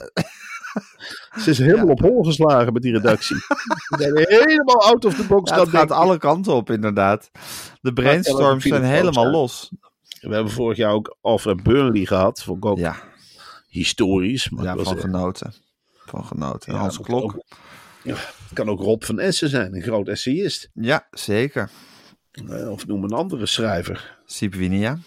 Ze 1.40 1.50
is 1.50 1.58
helemaal 1.58 1.86
op 1.88 2.00
hol 2.00 2.22
geslagen 2.24 2.72
met 2.72 2.82
die 2.82 2.92
redactie. 2.92 3.36
Ze 3.36 3.96
zijn 3.98 4.16
helemaal 4.16 4.82
out 4.84 5.04
of 5.04 5.14
the 5.14 5.24
box. 5.26 5.50
ja, 5.50 5.60
het 5.60 5.68
gaat 5.68 5.90
alle 5.90 6.18
kanten 6.18 6.52
op, 6.54 6.70
inderdaad. 6.70 7.30
De 7.80 7.92
brainstorms 7.92 8.64
zijn 8.64 8.84
helemaal 8.84 9.30
los. 9.30 9.70
We 10.20 10.34
hebben 10.34 10.52
vorig 10.52 10.76
jaar 10.76 10.92
ook 10.92 11.16
Alfred 11.20 11.62
Burnley 11.62 12.04
gehad. 12.04 12.42
Vond 12.42 12.56
ik 12.56 12.70
ook 12.70 12.78
Ja, 12.78 12.96
historisch. 13.68 14.50
Maar 14.50 14.64
ja 14.64 14.76
van 14.76 14.98
genoten. 14.98 15.52
Van 16.06 16.24
genoten. 16.24 16.74
Hans 16.74 17.00
Klok. 17.00 17.22
ook- 17.22 17.44
het 18.02 18.18
kan 18.52 18.68
ook 18.68 18.80
Rob 18.80 19.02
van 19.02 19.18
Essen 19.18 19.48
zijn, 19.48 19.74
een 19.74 19.82
groot 19.82 20.08
essayist. 20.08 20.70
Ja, 20.74 21.06
zeker. 21.10 21.70
Eh, 22.30 22.70
Of 22.70 22.86
noem 22.86 23.04
een 23.04 23.12
andere 23.12 23.46
schrijver. 23.46 24.18
Siep 24.24 24.54
Winia. 24.54 24.98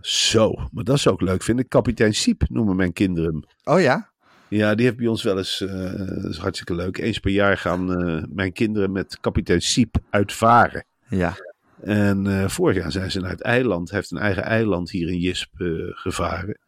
Zo, 0.00 0.54
maar 0.72 0.84
dat 0.84 0.96
is 0.96 1.08
ook 1.08 1.20
leuk, 1.20 1.42
vind 1.42 1.58
ik. 1.58 1.68
Kapitein 1.68 2.14
Siep 2.14 2.42
noemen 2.48 2.76
mijn 2.76 2.92
kinderen 2.92 3.30
hem. 3.30 3.74
Oh 3.74 3.80
ja? 3.80 4.10
Ja, 4.48 4.74
die 4.74 4.84
heeft 4.84 4.96
bij 4.96 5.06
ons 5.06 5.22
wel 5.22 5.38
eens, 5.38 5.60
eh, 5.60 5.92
dat 6.22 6.30
is 6.30 6.38
hartstikke 6.38 6.74
leuk. 6.74 6.98
Eens 6.98 7.18
per 7.18 7.30
jaar 7.30 7.56
gaan 7.56 7.94
eh, 7.94 8.22
mijn 8.28 8.52
kinderen 8.52 8.92
met 8.92 9.18
kapitein 9.20 9.60
Siep 9.60 9.96
uitvaren. 10.10 10.84
Ja. 11.08 11.34
En 11.82 12.26
eh, 12.26 12.48
vorig 12.48 12.76
jaar 12.76 12.92
zijn 12.92 13.10
ze 13.10 13.20
naar 13.20 13.30
het 13.30 13.42
eiland, 13.42 13.90
hij 13.90 13.98
heeft 13.98 14.10
een 14.10 14.18
eigen 14.18 14.42
eiland 14.42 14.90
hier 14.90 15.08
in 15.08 15.18
Jisp 15.18 15.60
eh, 15.60 15.68
gevaren. 15.88 16.58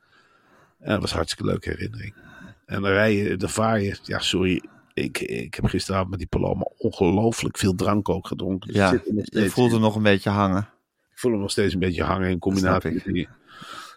En 0.79 0.90
dat 0.90 1.01
was 1.01 1.11
een 1.11 1.16
hartstikke 1.16 1.51
leuke 1.51 1.68
herinnering. 1.68 2.14
En 2.66 2.83
dan 2.83 2.90
rij 2.90 3.14
je, 3.16 3.37
dan 3.37 3.48
vaar 3.48 3.81
je, 3.81 3.96
ja 4.03 4.18
sorry, 4.18 4.62
ik, 5.03 5.19
ik 5.21 5.55
heb 5.55 5.65
gisteravond 5.65 6.11
met 6.11 6.19
die 6.19 6.29
Paloma 6.29 6.67
ongelooflijk 6.79 7.59
veel 7.59 7.75
drank 7.75 8.09
ook 8.09 8.27
gedronken. 8.27 8.69
Dus 8.69 8.77
Ja, 8.77 8.91
het 8.91 9.03
zit 9.05 9.12
nog 9.15 9.25
je 9.55 9.62
in. 9.62 9.71
hem 9.71 9.81
nog 9.81 9.97
een 9.97 10.03
beetje 10.03 10.31
hangen. 10.31 10.69
Ik 11.12 11.19
voel 11.19 11.31
hem 11.33 11.41
nog 11.41 11.51
steeds 11.51 11.75
een 11.75 11.81
beetje 11.81 12.03
hangen 12.03 12.31
in 12.31 12.38
combinatie 12.38 12.91
Snap 12.91 12.95
met 12.95 13.07
ik. 13.07 13.15
die... 13.15 13.29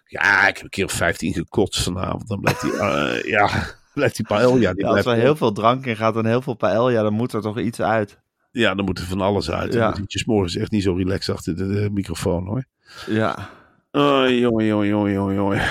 Ja, 0.05 0.47
ik 0.47 0.55
heb 0.55 0.63
een 0.63 0.69
keer 0.69 0.85
of 0.85 0.91
15 0.91 1.33
gekotst 1.33 1.83
vanavond. 1.83 2.27
Dan 2.27 2.39
blijft 2.41 2.61
die, 2.61 2.73
eh, 2.79 3.23
ja, 3.23 3.49
blijft 3.93 4.15
die 4.15 4.25
paella. 4.25 4.53
Die 4.53 4.61
Ja, 4.61 4.69
als 4.69 5.01
blijft 5.01 5.05
er 5.07 5.23
heel 5.25 5.35
veel 5.35 5.51
drank 5.51 5.85
in 5.85 5.95
gaat 5.95 6.15
en 6.15 6.25
heel 6.25 6.41
veel 6.41 6.53
paella, 6.53 7.01
dan 7.01 7.13
moet 7.13 7.33
er 7.33 7.41
toch 7.41 7.59
iets 7.59 7.81
uit. 7.81 8.19
Ja, 8.51 8.75
dan 8.75 8.85
moet 8.85 8.99
er 8.99 9.05
van 9.05 9.21
alles 9.21 9.51
uit. 9.51 9.73
Ja. 9.73 9.87
Dan 9.87 9.95
zit 9.95 10.11
je 10.13 10.19
's 10.19 10.25
morgens 10.25 10.55
echt 10.55 10.71
niet 10.71 10.83
zo 10.83 10.93
relaxed 10.93 11.35
achter 11.35 11.55
de, 11.55 11.67
de 11.67 11.89
microfoon 11.91 12.45
hoor. 12.45 12.65
Ja. 13.07 13.49
Oh, 13.91 14.29
jongen, 14.29 14.65
jongen, 14.65 14.87
jongen, 14.87 15.11
jongen, 15.13 15.35
jongen. 15.35 15.61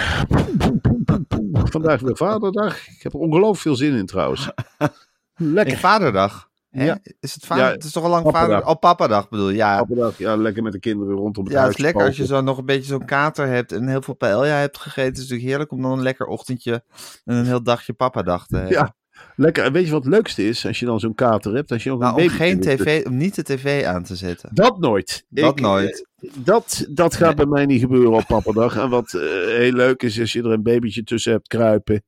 Vandaag 1.70 2.00
weer 2.00 2.16
vaderdag. 2.16 2.88
Ik 2.88 3.02
heb 3.02 3.12
er 3.12 3.18
ongelooflijk 3.18 3.60
veel 3.60 3.76
zin 3.76 3.94
in 3.94 4.06
trouwens. 4.06 4.48
Lekker. 5.36 5.72
In 5.74 5.78
Vaderdag. 5.78 6.52
Hè? 6.70 6.84
Ja. 6.84 6.98
Is 7.20 7.34
het 7.34 7.46
vader? 7.46 7.64
Ja, 7.64 7.70
het 7.70 7.84
is 7.84 7.92
toch 7.92 8.04
al 8.04 8.10
lang 8.10 8.22
Papadag. 8.24 8.48
vader? 8.48 8.66
Oh, 8.68 8.78
papadag 8.80 9.28
bedoel 9.28 9.48
je. 9.48 9.56
Ja, 9.56 9.78
Appeldag, 9.78 10.18
ja, 10.18 10.36
lekker 10.36 10.62
met 10.62 10.72
de 10.72 10.78
kinderen 10.78 11.14
rondom 11.16 11.44
het 11.44 11.52
ja 11.52 11.58
het 11.58 11.64
huis 11.64 11.76
is 11.76 11.82
lekker 11.82 12.02
als 12.06 12.16
je 12.16 12.26
zo 12.26 12.40
nog 12.40 12.58
een 12.58 12.64
beetje 12.66 12.84
zo'n 12.88 13.04
kater 13.04 13.46
hebt 13.46 13.72
en 13.72 13.88
heel 13.88 14.02
veel 14.02 14.14
paella 14.14 14.44
hebt 14.58 14.78
gegeten. 14.78 15.04
Het 15.08 15.14
is 15.16 15.20
natuurlijk 15.22 15.48
heerlijk 15.48 15.70
om 15.72 15.82
dan 15.82 15.92
een 15.92 16.02
lekker 16.02 16.26
ochtendje 16.26 16.82
en 17.24 17.34
een 17.36 17.44
heel 17.44 17.62
dagje 17.62 17.92
papadag 17.92 18.46
te 18.46 18.56
hebben. 18.56 18.72
Ja, 18.74 18.94
lekker. 19.36 19.64
En 19.64 19.72
weet 19.72 19.84
je 19.86 19.90
wat 19.92 20.04
het 20.04 20.12
leukste 20.12 20.48
is? 20.48 20.66
Als 20.66 20.78
je 20.78 20.86
dan 20.86 21.00
zo'n 21.00 21.14
kater 21.14 21.54
hebt, 21.54 21.72
als 21.72 21.82
je 21.84 21.90
ook 21.90 22.00
een 22.00 22.06
Nou, 22.06 22.22
om 22.22 22.28
geen 22.28 22.60
tv, 22.60 23.06
om 23.06 23.16
niet 23.16 23.34
de 23.34 23.42
tv 23.42 23.84
aan 23.84 24.04
te 24.04 24.16
zetten. 24.16 24.50
Dat 24.52 24.78
nooit. 24.80 25.24
Dat 25.28 25.50
Ik, 25.58 25.60
nooit. 25.60 26.06
eh, 26.20 26.30
Dat, 26.34 26.86
dat 26.90 27.14
gaat 27.14 27.36
bij 27.36 27.46
mij 27.46 27.66
niet 27.66 27.80
gebeuren 27.80 28.12
op 28.12 28.24
pappadag. 28.26 28.76
En 28.76 28.88
wat 28.90 29.14
eh, 29.14 29.20
heel 29.46 29.72
leuk 29.72 30.02
is, 30.02 30.20
als 30.20 30.32
je 30.32 30.42
er 30.42 30.50
een 30.52 30.62
babytje 30.62 31.04
tussen 31.04 31.32
hebt 31.32 31.48
kruipen. 31.48 32.02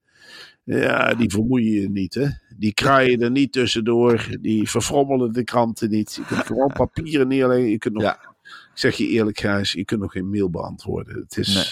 Ja, 0.65 1.15
die 1.15 1.31
vermoeien 1.31 1.81
je 1.81 1.91
niet, 1.91 2.15
hè. 2.15 2.27
Die 2.59 2.75
kraaien 2.75 3.21
er 3.21 3.31
niet 3.31 3.53
tussendoor. 3.53 4.27
Die 4.41 4.71
verfrommelen 4.71 5.33
de 5.33 5.45
kranten 5.45 5.91
niet. 5.91 6.15
Je 6.15 6.25
kunt 6.25 6.47
gewoon 6.47 6.73
papieren 6.87 7.29
neerleggen. 7.29 7.69
Je 7.71 7.79
kunt 7.79 7.95
nog, 7.95 8.03
Ja. 8.03 8.13
ik 8.23 8.71
zeg 8.75 8.97
je 8.97 9.07
eerlijk, 9.09 9.41
Gijs, 9.41 9.73
je 9.73 9.85
kunt 9.85 10.01
nog 10.01 10.13
geen 10.13 10.31
mail 10.31 10.51
beantwoorden. 10.51 11.19
Het 11.21 11.37
is 11.37 11.55
Nee. 11.55 11.65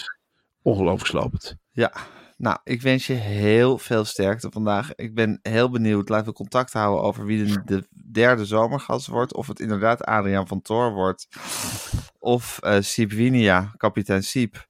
ongelooflijk 0.63 1.11
slopend. 1.11 1.57
Ja, 1.71 1.93
nou, 2.37 2.59
ik 2.65 2.83
wens 2.83 3.07
je 3.07 3.13
heel 3.13 3.79
veel 3.79 4.05
sterkte 4.05 4.51
vandaag. 4.51 4.95
Ik 4.95 5.15
ben 5.15 5.39
heel 5.43 5.71
benieuwd. 5.71 6.09
Laten 6.09 6.27
we 6.27 6.33
contact 6.33 6.73
houden 6.73 7.05
over 7.05 7.25
wie 7.25 7.45
de, 7.45 7.63
de 7.65 7.87
derde 8.13 8.45
zomergast 8.45 9.07
wordt. 9.07 9.35
Of 9.35 9.47
het 9.47 9.61
inderdaad 9.61 10.05
Adriaan 10.05 10.47
van 10.47 10.63
Toor 10.63 10.93
wordt. 10.93 11.29
Of 12.19 12.59
eh 12.63 12.77
Siep 12.81 13.11
Winia, 13.11 13.73
kapitein 13.77 14.23
Siep. 14.23 14.67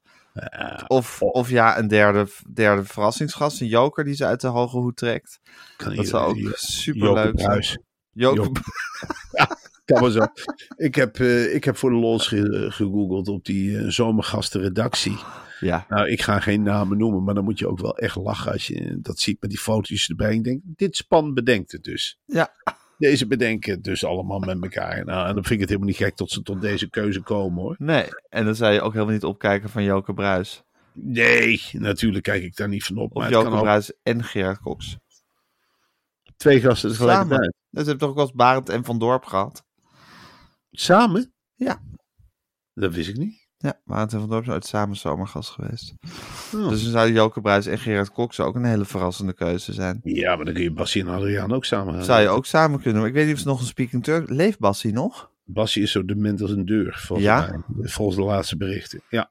Of, 0.87 1.23
of 1.23 1.51
ja, 1.51 1.79
een 1.79 1.88
derde, 1.88 2.27
derde 2.53 2.85
verrassingsgast, 2.85 3.61
een 3.61 3.66
joker 3.66 4.05
die 4.05 4.14
ze 4.14 4.25
uit 4.25 4.40
de 4.40 4.47
hoge 4.47 4.77
hoed 4.77 4.97
trekt. 4.97 5.40
Kan 5.77 5.94
Dat 5.97 6.07
zou 6.07 6.29
ook 6.29 6.37
super 6.57 7.01
leuk 7.14 7.40
zijn. 7.40 7.83
Joker. 8.12 8.51
Kan 9.85 10.01
maar 10.01 10.11
zo. 10.11 10.27
Ik 10.77 10.94
heb, 10.94 11.20
eh, 11.20 11.55
ik 11.55 11.64
heb 11.64 11.77
voor 11.77 11.90
de 11.90 11.97
lols 11.97 12.27
ge- 12.27 12.66
gegoogeld 12.70 13.29
op 13.29 13.44
die 13.44 13.79
eh, 13.79 13.88
zomergastenredactie. 13.88 15.16
Ja, 15.61 15.87
Nou, 15.88 16.09
ik 16.09 16.23
ga 16.23 16.40
geen 16.40 16.62
namen 16.62 16.99
noemen, 16.99 17.25
maar 17.25 17.35
dan 17.35 17.44
moet 17.44 17.59
je 17.59 17.68
ook 17.68 17.81
wel 17.81 17.97
echt 17.99 18.16
lachen 18.16 18.53
als 18.53 18.66
je 18.66 18.99
dat 19.01 19.18
ziet 19.18 19.40
met 19.40 19.51
die 19.51 19.59
foto's 19.59 20.09
erbij. 20.09 20.35
Ik 20.35 20.44
denk, 20.44 20.61
dit 20.64 20.97
span 20.97 21.35
bedenkt 21.35 21.73
het 21.73 21.83
dus. 21.85 22.18
ja. 22.27 22.55
Deze 22.98 23.26
bedenken 23.26 23.72
het 23.72 23.85
dus 23.85 24.04
allemaal 24.04 24.38
met 24.38 24.62
elkaar. 24.62 25.04
Nou, 25.04 25.28
en 25.28 25.35
dan 25.35 25.44
vind 25.44 25.54
ik 25.54 25.61
het 25.61 25.68
helemaal 25.68 25.88
niet 25.88 25.96
gek 25.96 26.16
tot 26.16 26.30
ze 26.30 26.42
tot 26.42 26.61
deze 26.61 26.90
keuze 26.90 27.20
komen 27.20 27.62
hoor. 27.62 27.76
Nee, 27.78 28.09
en 28.28 28.44
dan 28.44 28.54
zou 28.54 28.72
je 28.72 28.80
ook 28.80 28.92
helemaal 28.92 29.14
niet 29.14 29.24
opkijken 29.24 29.70
van 29.70 29.83
Joker 29.83 30.14
Bruis. 30.14 30.62
Nee, 30.92 31.61
natuurlijk 31.72 32.24
kijk 32.24 32.42
ik 32.42 32.57
daar 32.57 32.68
niet 32.68 32.85
van 32.85 32.98
op. 32.98 33.16
Of 33.16 33.22
Maar 33.22 33.35
ook 33.35 33.61
Bruis 33.61 33.92
en 34.02 34.24
Gerard 34.24 34.61
Cox. 34.61 34.96
twee 36.37 36.61
gasten 36.61 36.90
tegelijkertijd. 36.90 37.54
Dus 37.70 37.87
heb 37.87 37.98
toch 37.98 38.09
ook 38.09 38.14
wel 38.14 38.24
eens 38.24 38.35
Barend 38.35 38.68
en 38.68 38.85
Van 38.85 38.98
Dorp 38.98 39.24
gehad? 39.24 39.64
Samen? 40.70 41.33
Ja. 41.54 41.83
Dat 42.74 42.94
wist 42.94 43.09
ik 43.09 43.16
niet. 43.16 43.43
Ja, 43.64 43.81
Barend 43.85 44.12
en 44.12 44.20
Van 44.20 44.29
Dorp 44.29 44.48
uit 44.48 44.66
samen 44.66 44.96
zomergast 44.96 45.50
geweest. 45.50 45.94
Oh. 46.55 46.68
Dus 46.68 46.83
dan 46.83 46.90
zouden 46.92 47.14
Joker 47.14 47.42
Bruis 47.42 47.66
en 47.66 47.79
Gerard 47.79 48.11
Cox 48.11 48.40
ook 48.40 48.55
een 48.55 48.64
hele 48.64 48.85
verrassende 48.85 49.33
keuze 49.33 49.72
zijn. 49.72 50.00
Ja, 50.03 50.37
maar 50.37 50.44
dan 50.44 50.55
kun 50.55 50.62
je 50.62 50.72
Bassie 50.72 51.03
en 51.03 51.09
Adriaan 51.09 51.53
ook 51.53 51.64
samen 51.64 51.94
gaan. 51.94 52.05
Zou 52.05 52.20
je 52.22 52.29
ook 52.29 52.46
samen 52.46 52.81
kunnen. 52.81 53.05
Ik 53.05 53.12
weet 53.12 53.24
niet 53.27 53.35
of 53.35 53.40
ze 53.40 53.46
nog 53.46 53.61
een 53.61 53.66
speaking 53.66 54.05
Turk... 54.05 54.29
Leeft 54.31 54.59
Bassie 54.59 54.92
nog? 54.92 55.31
Bassie 55.44 55.83
is 55.83 55.90
zo 55.92 56.05
dement 56.05 56.40
als 56.40 56.50
een 56.50 56.64
deur, 56.64 56.98
volgens 57.07 57.29
Ja? 57.29 57.62
mij. 57.66 57.88
Volgens 57.88 58.16
de 58.16 58.22
laatste 58.24 58.57
berichten. 58.57 59.00
Ja, 59.09 59.31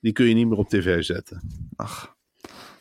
die 0.00 0.12
kun 0.12 0.26
je 0.26 0.34
niet 0.34 0.48
meer 0.48 0.58
op 0.58 0.68
tv 0.68 1.02
zetten. 1.02 1.42
Ach, 1.76 2.14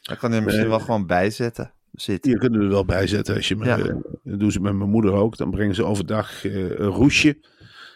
daar 0.01 0.17
kan 0.17 0.29
je 0.31 0.35
er 0.37 0.43
misschien 0.43 0.67
Nee. 0.67 0.75
wel 0.75 0.85
gewoon 0.85 1.05
bij 1.07 1.29
zetten. 1.29 1.71
Zitten. 1.91 2.37
Kunnen 2.39 2.59
we 2.59 2.65
er 2.65 2.71
wel 2.71 2.85
bij 2.85 3.07
zetten. 3.07 3.35
Als 3.35 3.47
je 3.47 3.55
Ja. 3.57 3.77
eh, 3.77 3.95
dat 4.23 4.39
doen 4.39 4.51
ze 4.51 4.59
met 4.59 4.73
mijn 4.73 4.89
moeder 4.89 5.11
ook. 5.13 5.37
Dan 5.37 5.51
brengen 5.51 5.75
ze 5.75 5.83
overdag 5.83 6.45
eh, 6.45 6.69
een 6.69 6.75
roesje. 6.85 7.37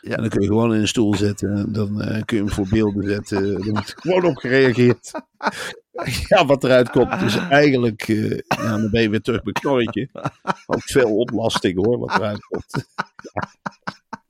Ja. 0.06 0.16
En 0.16 0.22
dan 0.22 0.30
kun 0.30 0.42
je 0.42 0.48
gewoon 0.48 0.74
in 0.74 0.82
een 0.82 0.88
stoel 0.88 1.16
zetten. 1.16 1.56
En 1.56 1.72
Dan 1.72 2.02
eh, 2.02 2.24
kun 2.26 2.38
je 2.38 2.44
hem 2.44 2.54
voor 2.54 2.68
beelden 2.70 3.04
zetten. 3.04 3.56
Er 3.56 3.72
wordt 3.72 3.94
gewoon 3.98 4.26
op 4.26 4.36
gereageerd. 4.36 5.12
ja, 6.28 6.46
wat 6.46 6.64
eruit 6.64 6.90
komt. 6.90 7.20
Dus 7.20 7.38
eigenlijk, 7.38 8.08
ja, 8.48 8.78
dan 8.78 8.90
ben 8.90 9.02
je 9.02 9.10
weer 9.10 9.22
terug 9.22 9.44
bij 9.44 9.54
Knorretje. 9.54 10.10
Ook 10.66 10.84
veel 10.84 11.16
ontlasting 11.16 11.86
hoor, 11.86 11.98
wat 11.98 12.16
eruit 12.16 12.46
komt. 12.46 12.88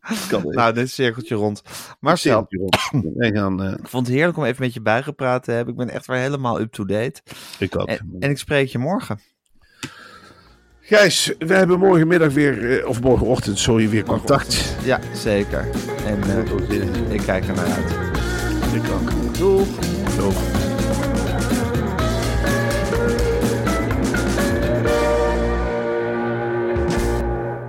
kan 0.29 0.43
Nou, 0.47 0.73
dit 0.73 0.89
cirkeltje 0.89 1.35
rond. 1.35 1.61
Marcel, 1.99 2.47
Wij 3.15 3.31
gaan, 3.31 3.63
eh, 3.63 3.71
ik 3.71 3.87
vond 3.87 4.07
het 4.07 4.15
heerlijk 4.15 4.37
om 4.37 4.43
even 4.43 4.63
met 4.63 4.73
je 4.73 4.81
bijgepraat 4.81 5.43
te 5.43 5.51
hebben. 5.51 5.73
Ik 5.73 5.79
ben 5.79 5.89
echt 5.89 6.05
weer 6.05 6.17
helemaal 6.17 6.59
up-to-date. 6.59 7.21
ik 7.59 7.79
ook. 7.79 7.87
En, 7.87 8.15
en 8.19 8.29
ik 8.29 8.37
spreek 8.37 8.67
je 8.67 8.77
morgen. 8.77 9.19
Gijs, 10.87 11.33
we 11.39 11.53
hebben 11.53 11.79
morgenmiddag 11.79 12.33
weer, 12.33 12.79
eh, 12.79 12.87
of 12.87 13.01
morgenochtend, 13.01 13.59
sorry, 13.59 13.89
weer 13.89 14.03
contact. 14.03 14.75
Ja, 14.83 14.99
zeker. 15.13 15.67
En 16.05 16.23
eh, 16.23 17.13
ik 17.13 17.21
kijk 17.21 17.47
er 17.47 17.55
naar 17.55 17.65
uit. 17.65 17.91
Ik 18.73 18.91
ook. 18.91 19.11
Doeg! 19.37 19.67
Doeg. 20.17 20.35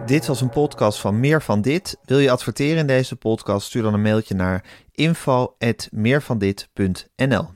Dit 0.07 0.27
was 0.27 0.41
een 0.41 0.51
podcast 0.51 0.99
van 0.99 1.21
Meer 1.21 1.43
van 1.43 1.61
Dit. 1.61 1.99
Wil 2.05 2.19
je 2.19 2.31
adverteren 2.31 2.79
in 2.79 2.87
deze 2.87 3.17
podcast? 3.17 3.67
Stuur 3.67 3.83
dan 3.83 3.95
een 3.95 4.03
mailtje 4.03 4.35
naar 4.35 4.65
info.meervandit.nl 4.93 7.56